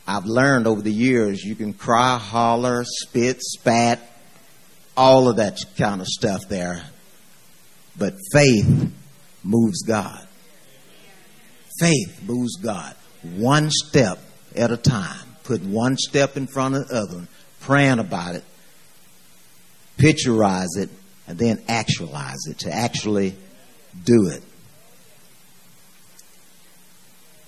I've 0.07 0.25
learned 0.25 0.67
over 0.67 0.81
the 0.81 0.93
years 0.93 1.45
you 1.45 1.55
can 1.55 1.75
cry, 1.75 2.19
holler, 2.19 2.83
spit, 2.85 3.43
spat, 3.43 4.01
all 4.97 5.29
of 5.29 5.37
that 5.37 5.59
kind 5.77 6.01
of 6.01 6.07
stuff 6.07 6.41
there. 6.49 6.83
But 7.97 8.15
faith 8.33 8.93
moves 9.45 9.83
God. 9.83 10.27
Faith 11.79 12.23
moves 12.25 12.57
God. 12.57 12.95
One 13.23 13.71
step 13.71 14.19
at 14.57 14.71
a 14.71 14.77
time. 14.77 15.27
Put 15.45 15.63
one 15.63 15.97
step 15.97 16.37
in 16.37 16.47
front 16.47 16.75
of 16.75 16.89
the 16.89 16.95
other, 16.95 17.29
praying 17.61 17.99
about 17.99 18.35
it, 18.35 18.45
picturize 19.97 20.77
it, 20.77 20.91
and 21.27 21.39
then 21.39 21.63
actualize 21.69 22.47
it 22.49 22.61
to 22.61 22.75
actually 22.75 23.35
do 24.05 24.29
it. 24.29 24.43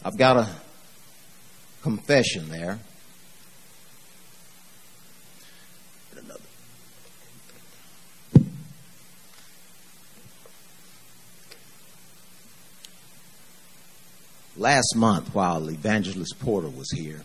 I've 0.03 0.17
got 0.17 0.39
a 0.39 0.49
confession 1.83 2.49
there. 2.49 2.79
Last 14.57 14.95
month, 14.95 15.35
while 15.35 15.71
Evangelist 15.71 16.39
Porter 16.41 16.69
was 16.69 16.91
here, 16.91 17.23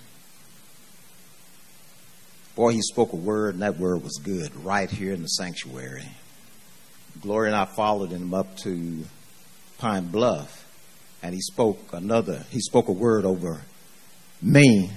boy, 2.55 2.71
he 2.71 2.81
spoke 2.81 3.11
a 3.11 3.17
word, 3.17 3.55
and 3.55 3.63
that 3.63 3.77
word 3.77 4.03
was 4.03 4.19
good 4.23 4.55
right 4.63 4.89
here 4.89 5.13
in 5.13 5.21
the 5.21 5.27
sanctuary. 5.27 6.07
Gloria 7.21 7.53
and 7.53 7.61
I 7.61 7.65
followed 7.65 8.11
him 8.11 8.33
up 8.33 8.55
to 8.59 9.05
Pine 9.77 10.07
Bluff, 10.07 10.64
and 11.25 11.33
he 11.33 11.41
spoke 11.41 11.91
another, 11.91 12.45
he 12.51 12.59
spoke 12.59 12.87
a 12.87 12.91
word 12.91 13.25
over 13.25 13.59
me, 14.43 14.91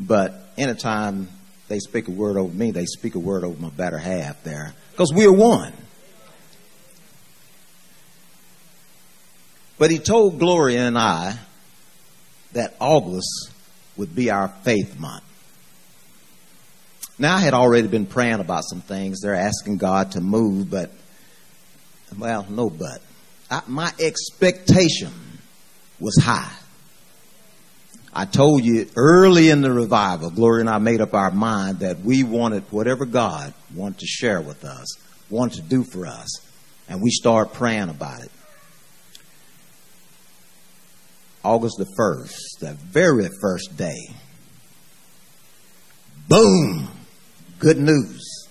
but 0.00 0.34
anytime 0.56 1.28
they 1.68 1.78
speak 1.78 2.08
a 2.08 2.10
word 2.10 2.38
over 2.38 2.52
me, 2.52 2.70
they 2.70 2.86
speak 2.86 3.16
a 3.16 3.18
word 3.18 3.44
over 3.44 3.60
my 3.60 3.68
better 3.68 3.98
half 3.98 4.42
there, 4.44 4.72
because 4.92 5.12
we're 5.12 5.30
one. 5.30 5.74
But 9.78 9.90
he 9.90 9.98
told 9.98 10.38
Gloria 10.38 10.86
and 10.86 10.96
I 10.96 11.36
that 12.54 12.74
August 12.80 13.50
would 13.98 14.14
be 14.14 14.30
our 14.30 14.48
faith 14.62 14.98
month. 14.98 15.24
Now, 17.18 17.36
I 17.36 17.40
had 17.40 17.52
already 17.52 17.88
been 17.88 18.06
praying 18.06 18.40
about 18.40 18.64
some 18.64 18.80
things. 18.80 19.20
They're 19.20 19.34
asking 19.34 19.76
God 19.76 20.12
to 20.12 20.22
move, 20.22 20.70
but 20.70 20.90
well, 22.18 22.46
no, 22.48 22.70
but. 22.70 23.02
I, 23.50 23.60
my 23.66 23.92
expectation 24.00 25.12
was 26.00 26.16
high. 26.22 26.52
I 28.14 28.26
told 28.26 28.62
you 28.64 28.88
early 28.94 29.48
in 29.48 29.62
the 29.62 29.72
revival, 29.72 30.30
Gloria 30.30 30.60
and 30.60 30.70
I 30.70 30.78
made 30.78 31.00
up 31.00 31.14
our 31.14 31.30
mind 31.30 31.78
that 31.78 32.00
we 32.00 32.24
wanted 32.24 32.64
whatever 32.70 33.06
God 33.06 33.54
wanted 33.74 34.00
to 34.00 34.06
share 34.06 34.42
with 34.42 34.64
us, 34.64 34.86
wanted 35.30 35.62
to 35.62 35.68
do 35.68 35.82
for 35.82 36.06
us, 36.06 36.28
and 36.88 37.00
we 37.00 37.10
started 37.10 37.54
praying 37.54 37.88
about 37.88 38.22
it. 38.22 38.30
August 41.42 41.76
the 41.78 41.86
1st, 41.98 42.58
the 42.60 42.74
very 42.74 43.28
first 43.40 43.76
day, 43.76 43.98
boom, 46.28 46.88
good 47.58 47.78
news. 47.78 48.48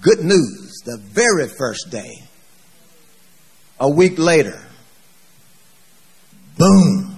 Good 0.00 0.20
news 0.20 0.80
the 0.86 0.96
very 0.96 1.46
first 1.48 1.90
day. 1.90 2.22
A 3.78 3.90
week 3.90 4.18
later, 4.18 4.58
boom. 6.60 7.16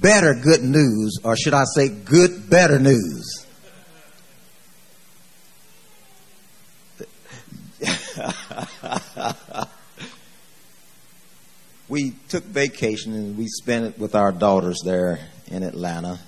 Better 0.00 0.34
good 0.34 0.62
news, 0.62 1.18
or 1.22 1.36
should 1.36 1.54
I 1.54 1.64
say 1.64 1.88
good 1.88 2.48
better 2.50 2.80
news. 2.80 3.46
we 11.88 12.14
took 12.28 12.44
vacation 12.44 13.12
and 13.12 13.36
we 13.36 13.46
spent 13.46 13.84
it 13.84 13.98
with 13.98 14.14
our 14.14 14.32
daughters 14.32 14.78
there 14.84 15.18
in 15.48 15.62
Atlanta. 15.62 16.18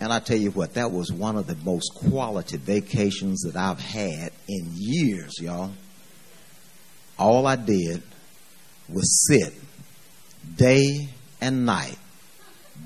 And 0.00 0.12
I 0.12 0.18
tell 0.18 0.36
you 0.36 0.50
what, 0.50 0.74
that 0.74 0.90
was 0.90 1.12
one 1.12 1.36
of 1.36 1.46
the 1.46 1.54
most 1.56 1.94
quality 1.94 2.56
vacations 2.56 3.42
that 3.42 3.56
I've 3.56 3.80
had 3.80 4.32
in 4.48 4.72
years, 4.74 5.40
y'all. 5.40 5.70
All 7.18 7.46
I 7.46 7.54
did 7.56 8.02
was 8.88 9.26
sit 9.26 9.52
day 10.56 11.08
and 11.40 11.66
night, 11.66 11.98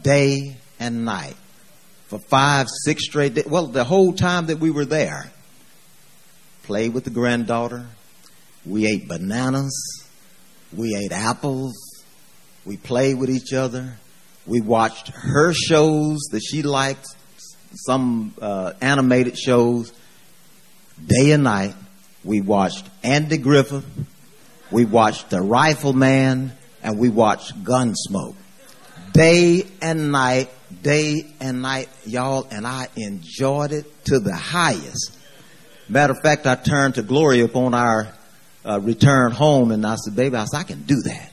day 0.03 0.57
and 0.79 1.05
night 1.05 1.37
for 2.07 2.19
five, 2.19 2.69
six 2.85 3.05
straight 3.05 3.35
days. 3.35 3.47
Well, 3.47 3.67
the 3.67 3.85
whole 3.85 4.13
time 4.13 4.47
that 4.47 4.59
we 4.59 4.71
were 4.71 4.85
there, 4.85 5.31
played 6.63 6.93
with 6.93 7.05
the 7.05 7.11
granddaughter. 7.11 7.87
We 8.67 8.87
ate 8.87 9.09
bananas. 9.09 10.05
We 10.75 10.95
ate 10.95 11.13
apples. 11.13 11.75
We 12.65 12.77
played 12.77 13.19
with 13.19 13.31
each 13.31 13.53
other. 13.53 13.97
We 14.47 14.61
watched 14.61 15.09
her 15.09 15.53
shows 15.53 16.19
that 16.33 16.41
she 16.41 16.63
liked, 16.63 17.07
some 17.87 18.35
uh, 18.41 18.73
animated 18.81 19.39
shows, 19.39 19.93
day 21.07 21.33
and 21.33 21.45
night. 21.45 21.75
We 22.25 22.41
watched 22.41 22.89
Andy 23.03 23.39
Griffith. 23.39 23.85
We 24.71 24.85
watched 24.85 25.31
The 25.31 25.41
Rifleman, 25.41 26.53
and 26.83 26.99
we 26.99 27.09
watched 27.09 27.63
Gunsmoke. 27.65 28.37
Day 29.13 29.67
and 29.81 30.13
night, 30.13 30.51
day 30.83 31.25
and 31.41 31.63
night, 31.63 31.89
y'all, 32.05 32.47
and 32.51 32.67
I 32.67 32.89
enjoyed 32.97 33.73
it 33.73 34.05
to 34.07 34.19
the 34.19 34.35
highest. 34.35 35.17
Matter 35.89 36.13
of 36.13 36.21
fact, 36.23 36.47
I 36.47 36.55
turned 36.55 36.97
to 36.97 37.03
Gloria 37.03 37.47
upon 37.47 37.73
our 37.73 38.13
uh, 38.65 38.79
return 38.81 39.33
home 39.33 39.71
and 39.71 39.87
I 39.87 39.97
said, 39.97 40.15
baby, 40.15 40.37
I 40.37 40.45
said, 40.45 40.59
I 40.59 40.63
can 40.65 40.83
do 40.83 40.97
that. 41.07 41.33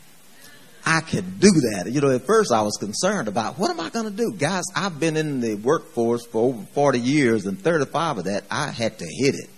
I 0.86 1.02
can 1.02 1.38
do 1.39 1.50
that. 1.50 1.91
You 1.91 2.00
know, 2.00 2.12
at 2.12 2.26
first 2.26 2.54
I 2.54 2.62
was 2.62 2.78
concerned 2.80 3.28
about 3.28 3.58
what 3.58 3.71
am 3.71 3.80
I 3.80 3.89
going 3.89 4.06
to 4.06 4.15
do? 4.15 4.34
Guys, 4.38 4.63
I've 4.76 5.00
been 5.00 5.17
in 5.17 5.41
the 5.41 5.56
workforce 5.56 6.26
for 6.26 6.43
over 6.50 6.63
40 6.74 7.00
years 7.00 7.45
and 7.45 7.60
35 7.60 8.19
of 8.19 8.24
that, 8.26 8.45
I 8.50 8.71
had 8.71 9.00
to 9.00 9.06
hit 9.06 9.36
it. 9.36 9.50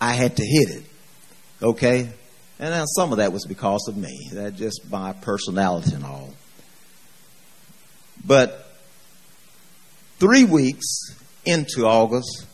I 0.00 0.12
had 0.12 0.36
to 0.36 0.44
hit 0.44 0.70
it. 0.70 0.84
Okay? 1.62 2.10
And 2.58 2.72
then 2.72 2.86
some 2.86 3.12
of 3.12 3.18
that 3.18 3.32
was 3.32 3.44
because 3.46 3.86
of 3.88 3.96
me. 3.96 4.28
That 4.32 4.56
just 4.56 4.88
my 4.90 5.12
personality 5.12 5.94
and 5.94 6.04
all. 6.04 6.30
But 8.24 8.66
three 10.18 10.44
weeks 10.44 10.86
into 11.44 11.86
August, 11.86 12.46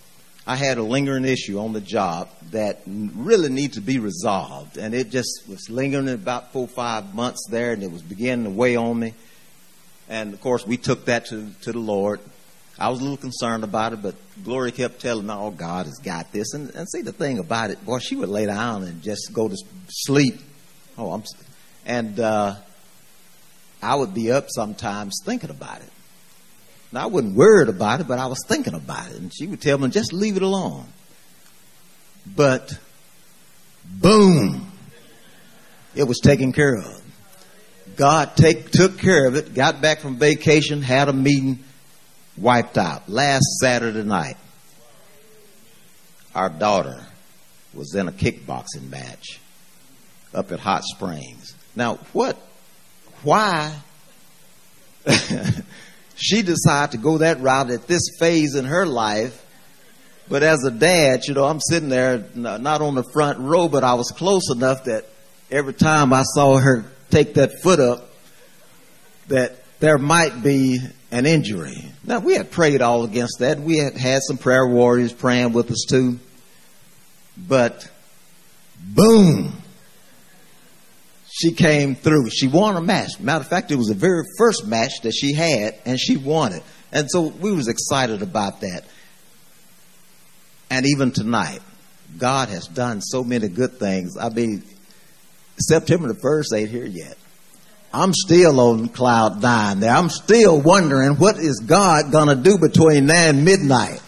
I 0.47 0.57
had 0.57 0.79
a 0.79 0.83
lingering 0.83 1.27
issue 1.27 1.59
on 1.59 1.75
the 1.75 1.81
job 1.83 2.31
that 2.53 2.81
really 2.87 3.51
needed 3.51 3.75
to 3.75 3.81
be 3.83 3.99
resolved. 3.99 4.79
And 4.79 4.95
it 4.95 5.11
just 5.11 5.43
was 5.47 5.69
lingering 5.69 6.09
about 6.09 6.55
four 6.55 6.63
or 6.63 6.69
five 6.69 7.15
months 7.15 7.47
there, 7.51 7.73
and 7.73 7.83
it 7.83 7.93
was 7.93 8.01
beginning 8.01 8.45
to 8.45 8.51
weigh 8.51 8.77
on 8.77 8.99
me. 8.99 9.13
And 10.09 10.33
of 10.33 10.41
course, 10.41 10.67
we 10.67 10.79
took 10.79 11.05
that 11.05 11.27
to, 11.27 11.51
to 11.63 11.73
the 11.73 11.79
Lord. 11.79 12.21
I 12.79 12.91
was 12.91 13.01
a 13.01 13.03
little 13.03 13.17
concerned 13.17 13.65
about 13.65 13.93
it, 13.93 14.03
but 14.03 14.15
Gloria 14.45 14.71
kept 14.71 15.01
telling 15.01 15.27
me, 15.27 15.35
oh, 15.37 15.51
God 15.51 15.87
has 15.87 15.99
got 15.99 16.33
this. 16.33 16.55
And, 16.55 16.71
and 16.75 16.89
see, 16.89 17.03
the 17.03 17.13
thing 17.13 17.41
about 17.41 17.71
it, 17.71 17.85
boy, 17.85 17.99
she 17.99 18.15
would 18.15 18.29
lay 18.29 18.47
down 18.47 18.85
and 18.85 19.03
just 19.03 19.33
go 19.33 19.49
to 19.49 19.57
sleep. 19.89 20.35
Oh, 20.97 21.11
I'm, 21.11 21.25
and 21.85 22.21
uh, 22.21 22.55
I 23.83 23.97
would 23.97 24.15
be 24.15 24.31
up 24.31 24.47
sometimes 24.49 25.21
thinking 25.25 25.51
about 25.51 25.81
it. 25.81 25.91
Now, 26.93 27.03
I 27.03 27.07
wasn't 27.07 27.37
worried 27.37 27.69
about 27.69 28.01
it, 28.01 28.09
but 28.09 28.19
I 28.19 28.27
was 28.27 28.39
thinking 28.47 28.75
about 28.75 29.11
it. 29.11 29.17
And 29.17 29.35
she 29.35 29.47
would 29.47 29.61
tell 29.61 29.77
me, 29.77 29.89
just 29.89 30.13
leave 30.13 30.37
it 30.37 30.43
alone. 30.43 30.87
But, 32.37 32.79
boom, 33.85 34.71
it 35.95 36.05
was 36.05 36.19
taken 36.21 36.53
care 36.53 36.77
of. 36.77 37.03
God 37.97 38.37
take, 38.37 38.71
took 38.71 38.99
care 38.99 39.27
of 39.27 39.35
it, 39.35 39.55
got 39.55 39.81
back 39.81 40.01
from 40.01 40.17
vacation, 40.17 40.83
had 40.83 41.09
a 41.09 41.13
meeting, 41.13 41.65
wiped 42.41 42.79
out. 42.79 43.09
Last 43.09 43.45
Saturday 43.61 44.03
night, 44.03 44.37
our 46.35 46.49
daughter 46.49 47.05
was 47.75 47.95
in 47.95 48.09
a 48.09 48.13
kickboxing 48.13 48.89
match 48.91 49.41
up 50.35 50.53
at 50.53 50.61
Hot 50.61 50.83
Springs. 50.85 51.55
Now, 51.75 51.97
what, 52.13 52.37
why 53.23 53.75
she 56.17 56.43
decided 56.43 56.93
to 56.93 56.99
go 56.99 57.19
that 57.19 57.41
route 57.41 57.71
at 57.71 57.87
this 57.87 58.03
phase 58.19 58.55
in 58.55 58.65
her 58.65 58.87
life. 58.87 59.45
But 60.29 60.43
as 60.43 60.63
a 60.65 60.71
dad, 60.71 61.23
you 61.27 61.35
know, 61.35 61.45
I'm 61.45 61.61
sitting 61.61 61.89
there, 61.89 62.25
not 62.35 62.83
on 62.83 62.95
the 62.95 63.05
front 63.13 63.39
row, 63.39 63.69
but 63.69 63.83
I 63.83 63.95
was 63.95 64.11
close 64.11 64.51
enough 64.51 64.85
that 64.85 65.07
every 65.51 65.73
time 65.73 66.13
I 66.13 66.23
saw 66.23 66.59
her 66.59 66.85
take 67.11 67.35
that 67.35 67.63
foot 67.63 67.81
up, 67.81 68.11
that 69.29 69.57
there 69.81 69.97
might 69.97 70.43
be 70.43 70.81
an 71.11 71.27
injury. 71.27 71.85
Now, 72.05 72.19
we 72.19 72.35
had 72.35 72.51
prayed 72.51 72.83
all 72.83 73.05
against 73.05 73.39
that. 73.41 73.61
We 73.61 73.79
had 73.79 73.97
had 73.97 74.21
some 74.23 74.39
prayer 74.39 74.67
warriors 74.67 75.13
praying 75.13 75.53
with 75.53 75.71
us 75.71 75.87
too. 75.89 76.19
But, 77.37 77.89
boom, 78.79 79.55
she 81.31 81.53
came 81.53 81.95
through. 81.95 82.31
She 82.31 82.49
won 82.49 82.77
a 82.77 82.81
match. 82.81 83.21
Matter 83.21 83.41
of 83.41 83.49
fact, 83.49 83.71
it 83.71 83.77
was 83.77 83.89
the 83.89 83.95
very 83.95 84.25
first 84.37 84.67
match 84.67 85.01
that 85.03 85.13
she 85.13 85.33
had, 85.33 85.79
and 85.85 85.99
she 85.99 86.17
won 86.17 86.53
it. 86.53 86.63
And 86.93 87.11
so 87.11 87.29
we 87.29 87.53
was 87.53 87.69
excited 87.69 88.23
about 88.23 88.61
that. 88.61 88.85
And 90.71 90.85
even 90.87 91.13
tonight, 91.13 91.61
God 92.19 92.49
has 92.49 92.67
done 92.67 93.01
so 93.01 93.23
many 93.23 93.49
good 93.49 93.79
things. 93.79 94.17
I 94.19 94.31
mean, 94.31 94.63
September 95.59 96.09
the 96.09 96.19
first 96.21 96.53
ain't 96.55 96.71
here 96.71 96.87
yet. 96.87 97.17
I'm 97.93 98.13
still 98.13 98.61
on 98.61 98.89
cloud 98.89 99.43
nine 99.43 99.81
there. 99.81 99.95
I'm 99.95 100.11
still 100.11 100.61
wondering 100.61 101.17
what 101.17 101.39
is 101.39 101.61
God 101.67 102.13
gonna 102.13 102.37
do 102.37 102.59
between 102.59 103.07
now 103.07 103.29
and 103.29 103.45
midnight. 103.45 104.03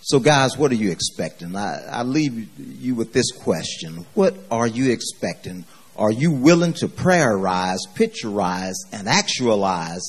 So, 0.00 0.18
guys, 0.20 0.56
what 0.56 0.72
are 0.72 0.76
you 0.76 0.90
expecting? 0.90 1.54
I, 1.54 1.84
I 1.90 2.02
leave 2.02 2.48
you 2.58 2.94
with 2.94 3.12
this 3.12 3.30
question 3.30 4.06
What 4.14 4.34
are 4.50 4.66
you 4.66 4.90
expecting? 4.90 5.66
Are 5.96 6.12
you 6.12 6.30
willing 6.30 6.72
to 6.74 6.88
prayerize, 6.88 7.78
picturize, 7.94 8.76
and 8.92 9.08
actualize 9.08 10.02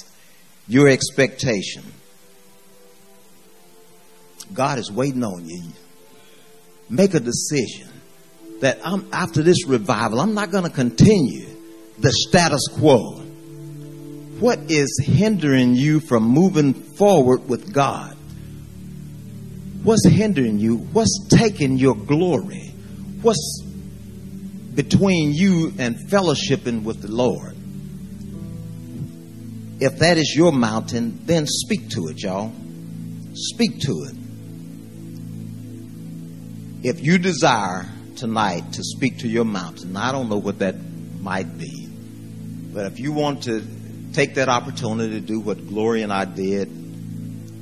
your 0.67 0.87
expectation? 0.87 1.83
God 4.53 4.79
is 4.79 4.91
waiting 4.91 5.23
on 5.23 5.49
you. 5.49 5.63
Make 6.89 7.13
a 7.13 7.19
decision 7.19 7.89
that 8.61 8.79
I'm, 8.83 9.07
after 9.11 9.41
this 9.41 9.65
revival, 9.65 10.19
I'm 10.19 10.33
not 10.33 10.51
going 10.51 10.65
to 10.65 10.69
continue 10.69 11.47
the 11.99 12.11
status 12.11 12.67
quo. 12.73 13.19
What 14.39 14.59
is 14.71 15.01
hindering 15.03 15.75
you 15.75 15.99
from 15.99 16.23
moving 16.23 16.73
forward 16.73 17.47
with 17.49 17.73
God? 17.73 18.15
What's 19.83 20.05
hindering 20.05 20.59
you? 20.59 20.77
What's 20.77 21.27
taking 21.29 21.77
your 21.77 21.95
glory? 21.95 22.67
What's 23.21 23.63
between 24.75 25.33
you 25.33 25.73
and 25.77 25.95
fellowshipping 26.09 26.83
with 26.83 27.01
the 27.01 27.11
Lord? 27.11 27.55
If 29.81 29.99
that 29.99 30.17
is 30.17 30.33
your 30.35 30.51
mountain, 30.51 31.21
then 31.25 31.47
speak 31.47 31.89
to 31.91 32.07
it, 32.09 32.21
y'all. 32.21 32.51
Speak 33.33 33.79
to 33.81 34.07
it. 34.09 34.15
If 36.83 37.03
you 37.03 37.17
desire 37.17 37.87
tonight 38.19 38.73
to 38.73 38.83
speak 38.83 39.19
to 39.19 39.27
your 39.27 39.45
mountain, 39.45 39.95
I 39.97 40.11
don't 40.11 40.29
know 40.29 40.37
what 40.37 40.59
that 40.59 40.75
might 41.19 41.57
be, 41.57 41.87
but 42.73 42.85
if 42.85 42.99
you 42.99 43.11
want 43.11 43.43
to 43.43 43.65
take 44.13 44.35
that 44.35 44.49
opportunity 44.49 45.19
to 45.19 45.25
do 45.25 45.39
what 45.39 45.67
Gloria 45.67 46.03
and 46.03 46.13
I 46.13 46.25
did, 46.25 46.79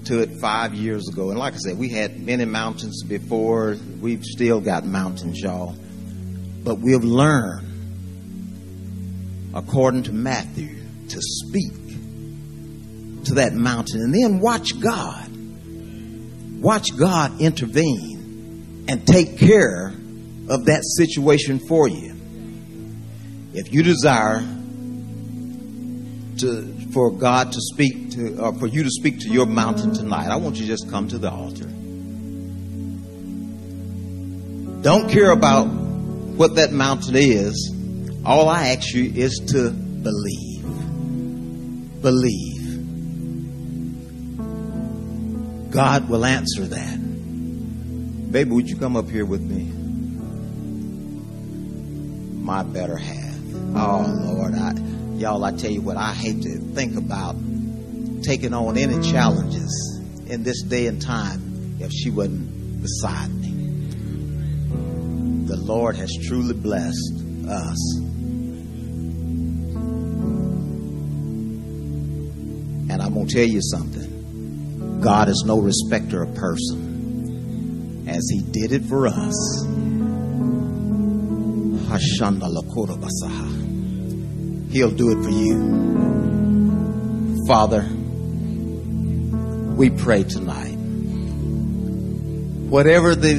to 0.07 0.21
it 0.21 0.39
five 0.39 0.73
years 0.73 1.07
ago. 1.09 1.29
And 1.29 1.39
like 1.39 1.53
I 1.53 1.57
said, 1.57 1.77
we 1.77 1.89
had 1.89 2.19
many 2.19 2.45
mountains 2.45 3.03
before. 3.03 3.75
We've 3.99 4.23
still 4.23 4.61
got 4.61 4.85
mountains, 4.85 5.39
y'all. 5.41 5.75
But 6.63 6.79
we've 6.79 7.03
learned, 7.03 7.67
according 9.53 10.03
to 10.03 10.13
Matthew, 10.13 10.77
to 11.09 11.21
speak 11.21 11.73
to 13.25 13.33
that 13.35 13.53
mountain 13.53 14.01
and 14.01 14.13
then 14.13 14.39
watch 14.39 14.79
God. 14.79 15.29
Watch 16.61 16.97
God 16.97 17.41
intervene 17.41 18.85
and 18.87 19.05
take 19.05 19.37
care 19.37 19.93
of 20.49 20.65
that 20.65 20.83
situation 20.83 21.59
for 21.67 21.87
you. 21.87 22.15
If 23.53 23.73
you 23.73 23.83
desire 23.83 24.39
to 26.39 26.77
for 26.91 27.11
God 27.11 27.51
to 27.51 27.59
speak 27.59 28.11
to, 28.11 28.39
or 28.39 28.53
for 28.53 28.67
you 28.67 28.83
to 28.83 28.89
speak 28.89 29.19
to 29.21 29.29
your 29.29 29.45
mountain 29.45 29.93
tonight, 29.93 30.29
I 30.29 30.37
want 30.37 30.55
you 30.55 30.61
to 30.63 30.67
just 30.67 30.89
come 30.89 31.07
to 31.09 31.17
the 31.17 31.29
altar. 31.29 31.67
Don't 34.81 35.09
care 35.09 35.31
about 35.31 35.65
what 35.65 36.55
that 36.55 36.71
mountain 36.71 37.15
is. 37.15 37.73
All 38.25 38.47
I 38.47 38.69
ask 38.69 38.93
you 38.93 39.11
is 39.13 39.39
to 39.51 39.71
believe. 39.71 40.63
believe. 42.01 42.53
God 45.71 46.09
will 46.09 46.25
answer 46.25 46.65
that. 46.65 46.97
Baby, 48.31 48.51
would 48.51 48.69
you 48.69 48.77
come 48.77 48.95
up 48.95 49.09
here 49.09 49.25
with 49.25 49.41
me? 49.41 49.76
My 52.47 52.63
better 52.63 52.95
half. 52.95 53.35
Oh, 53.75 54.05
Lord. 54.23 54.55
I, 54.55 54.71
y'all, 55.17 55.43
I 55.43 55.51
tell 55.51 55.69
you 55.69 55.81
what, 55.81 55.97
I 55.97 56.13
hate 56.13 56.43
to 56.43 56.59
think 56.59 56.95
about 56.95 57.35
taking 58.23 58.53
on 58.53 58.77
any 58.77 59.01
challenges 59.11 60.01
in 60.27 60.43
this 60.43 60.61
day 60.61 60.87
and 60.87 61.01
time 61.01 61.75
if 61.81 61.91
she 61.91 62.09
wasn't 62.09 62.81
beside 62.81 63.35
me. 63.35 63.49
The 65.45 65.57
Lord 65.57 65.97
has 65.97 66.09
truly 66.25 66.53
blessed 66.53 67.15
us. 67.49 67.99
And 72.89 73.01
I'm 73.01 73.13
going 73.13 73.27
to 73.27 73.33
tell 73.33 73.45
you 73.45 73.61
something. 73.61 75.01
God 75.01 75.27
is 75.27 75.43
no 75.45 75.59
respecter 75.59 76.23
of 76.23 76.33
person. 76.33 78.05
As 78.07 78.25
he 78.31 78.41
did 78.41 78.71
it 78.71 78.85
for 78.85 79.05
us. 79.07 79.76
He'll 84.71 84.91
do 84.91 85.11
it 85.11 85.23
for 85.23 85.29
you. 85.29 85.85
Father, 87.47 87.87
we 89.75 89.89
pray 89.89 90.23
tonight. 90.23 90.75
Whatever 92.69 93.15
the 93.15 93.35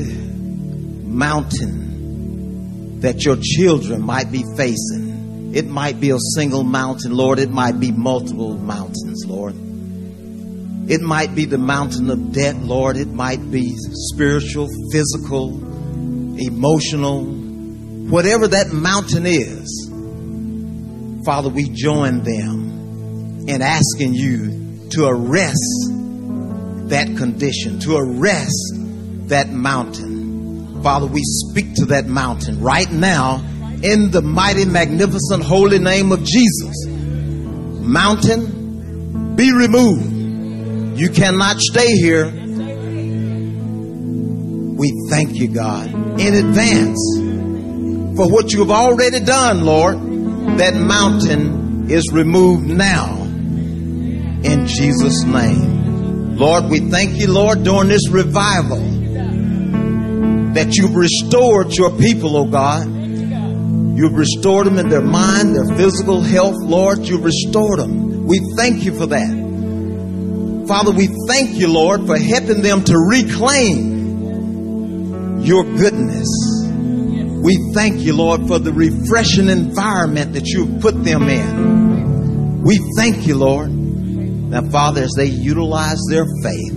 mountain 1.04 3.00
that 3.00 3.24
your 3.24 3.36
children 3.36 4.02
might 4.02 4.32
be 4.32 4.42
facing, 4.56 5.52
it 5.54 5.66
might 5.66 6.00
be 6.00 6.10
a 6.10 6.18
single 6.34 6.64
mountain, 6.64 7.12
Lord. 7.12 7.38
It 7.38 7.50
might 7.50 7.78
be 7.78 7.92
multiple 7.92 8.56
mountains, 8.56 9.24
Lord. 9.26 9.54
It 10.90 11.02
might 11.02 11.34
be 11.34 11.44
the 11.44 11.58
mountain 11.58 12.08
of 12.08 12.32
debt, 12.32 12.56
Lord. 12.56 12.96
It 12.96 13.08
might 13.08 13.50
be 13.50 13.74
spiritual, 13.76 14.68
physical, 14.90 15.58
emotional, 16.38 17.37
whatever 18.08 18.48
that 18.48 18.72
mountain 18.72 19.26
is. 19.26 19.92
Father, 21.24 21.50
we 21.50 21.68
join 21.68 22.22
them 22.22 23.44
in 23.46 23.60
asking 23.60 24.14
you 24.14 24.88
to 24.90 25.06
arrest 25.06 25.92
that 26.88 27.14
condition, 27.18 27.78
to 27.80 27.96
arrest 27.96 28.72
that 29.28 29.50
mountain. 29.50 30.82
Father, 30.82 31.06
we 31.06 31.22
speak 31.22 31.74
to 31.74 31.84
that 31.86 32.06
mountain 32.06 32.62
right 32.62 32.90
now 32.90 33.44
in 33.82 34.10
the 34.10 34.22
mighty, 34.22 34.64
magnificent, 34.64 35.44
holy 35.44 35.78
name 35.78 36.12
of 36.12 36.24
Jesus. 36.24 36.86
Mountain, 36.86 39.36
be 39.36 39.52
removed. 39.52 40.98
You 40.98 41.10
cannot 41.10 41.58
stay 41.58 41.92
here. 41.92 42.30
We 44.76 44.92
thank 45.10 45.34
you, 45.34 45.48
God, 45.48 45.92
in 46.20 46.34
advance 46.34 47.27
for 48.18 48.28
what 48.28 48.52
you 48.52 48.58
have 48.58 48.72
already 48.72 49.20
done, 49.20 49.64
Lord. 49.64 49.96
That 50.58 50.74
mountain 50.74 51.88
is 51.88 52.10
removed 52.12 52.66
now 52.66 53.22
in 53.22 54.66
Jesus' 54.66 55.22
name. 55.22 56.36
Lord, 56.36 56.64
we 56.64 56.80
thank 56.80 57.20
you, 57.20 57.30
Lord, 57.32 57.62
during 57.62 57.86
this 57.88 58.08
revival 58.10 58.80
that 60.54 60.74
you've 60.74 60.96
restored 60.96 61.72
your 61.76 61.92
people, 61.96 62.36
oh 62.36 62.46
God. 62.46 62.88
You've 62.88 64.14
restored 64.14 64.66
them 64.66 64.78
in 64.78 64.88
their 64.88 65.00
mind, 65.00 65.54
their 65.54 65.76
physical 65.76 66.20
health, 66.20 66.56
Lord. 66.60 67.06
You've 67.06 67.24
restored 67.24 67.78
them. 67.78 68.26
We 68.26 68.40
thank 68.56 68.82
you 68.82 68.98
for 68.98 69.06
that. 69.06 70.66
Father, 70.66 70.90
we 70.90 71.08
thank 71.28 71.50
you, 71.56 71.72
Lord, 71.72 72.04
for 72.04 72.18
helping 72.18 72.62
them 72.62 72.82
to 72.82 72.96
reclaim 72.98 73.78
your 75.40 75.62
goodness. 75.62 76.57
We 77.42 77.72
thank 77.72 78.00
you, 78.00 78.14
Lord, 78.14 78.48
for 78.48 78.58
the 78.58 78.72
refreshing 78.72 79.48
environment 79.48 80.32
that 80.34 80.46
you've 80.46 80.80
put 80.80 81.04
them 81.04 81.28
in. 81.28 82.62
We 82.62 82.78
thank 82.96 83.26
you, 83.26 83.36
Lord. 83.36 83.70
Now, 83.70 84.62
Father, 84.70 85.02
as 85.02 85.12
they 85.16 85.26
utilize 85.26 85.98
their 86.10 86.26
faith, 86.42 86.74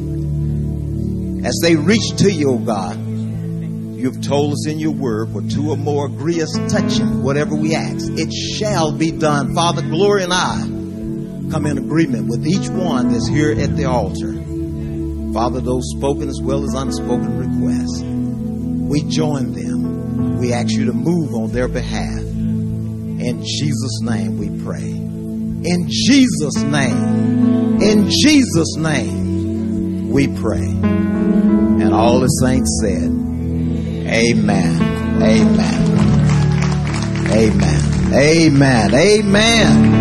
as 1.45 1.59
they 1.63 1.75
reach 1.75 2.17
to 2.17 2.31
you, 2.31 2.61
God, 2.65 2.97
you've 2.97 4.21
told 4.21 4.53
us 4.53 4.67
in 4.67 4.77
your 4.77 4.91
word, 4.91 5.31
for 5.31 5.41
two 5.41 5.71
or 5.71 5.77
more 5.77 6.05
agree 6.05 6.41
us 6.41 6.51
touching 6.71 7.23
whatever 7.23 7.55
we 7.55 7.75
ask, 7.75 8.09
it 8.11 8.31
shall 8.31 8.91
be 8.95 9.11
done. 9.11 9.55
Father, 9.55 9.81
Gloria 9.81 10.25
and 10.25 10.33
I 10.33 10.59
come 11.51 11.65
in 11.65 11.77
agreement 11.77 12.27
with 12.27 12.45
each 12.45 12.69
one 12.69 13.11
that's 13.11 13.27
here 13.27 13.51
at 13.51 13.75
the 13.75 13.85
altar. 13.85 14.33
Father, 15.33 15.59
those 15.61 15.89
spoken 15.97 16.29
as 16.29 16.39
well 16.41 16.63
as 16.63 16.73
unspoken 16.73 17.37
requests, 17.37 18.01
we 18.03 19.03
join 19.09 19.53
them. 19.53 19.70
We 20.41 20.53
ask 20.53 20.71
you 20.71 20.85
to 20.85 20.93
move 20.93 21.35
on 21.35 21.51
their 21.51 21.67
behalf. 21.67 22.17
In 22.17 23.43
Jesus' 23.45 24.01
name 24.01 24.39
we 24.39 24.49
pray. 24.63 24.81
In 24.81 25.85
Jesus' 25.87 26.63
name, 26.63 27.79
in 27.79 28.09
Jesus' 28.09 28.75
name, 28.75 30.09
we 30.09 30.25
pray. 30.39 30.65
And 30.65 31.93
all 31.93 32.21
the 32.21 32.27
saints 32.27 32.75
said, 32.81 33.11
Amen. 34.09 34.81
Amen. 35.21 35.99
Amen. 37.31 38.11
Amen. 38.11 38.93
Amen. 38.95 39.91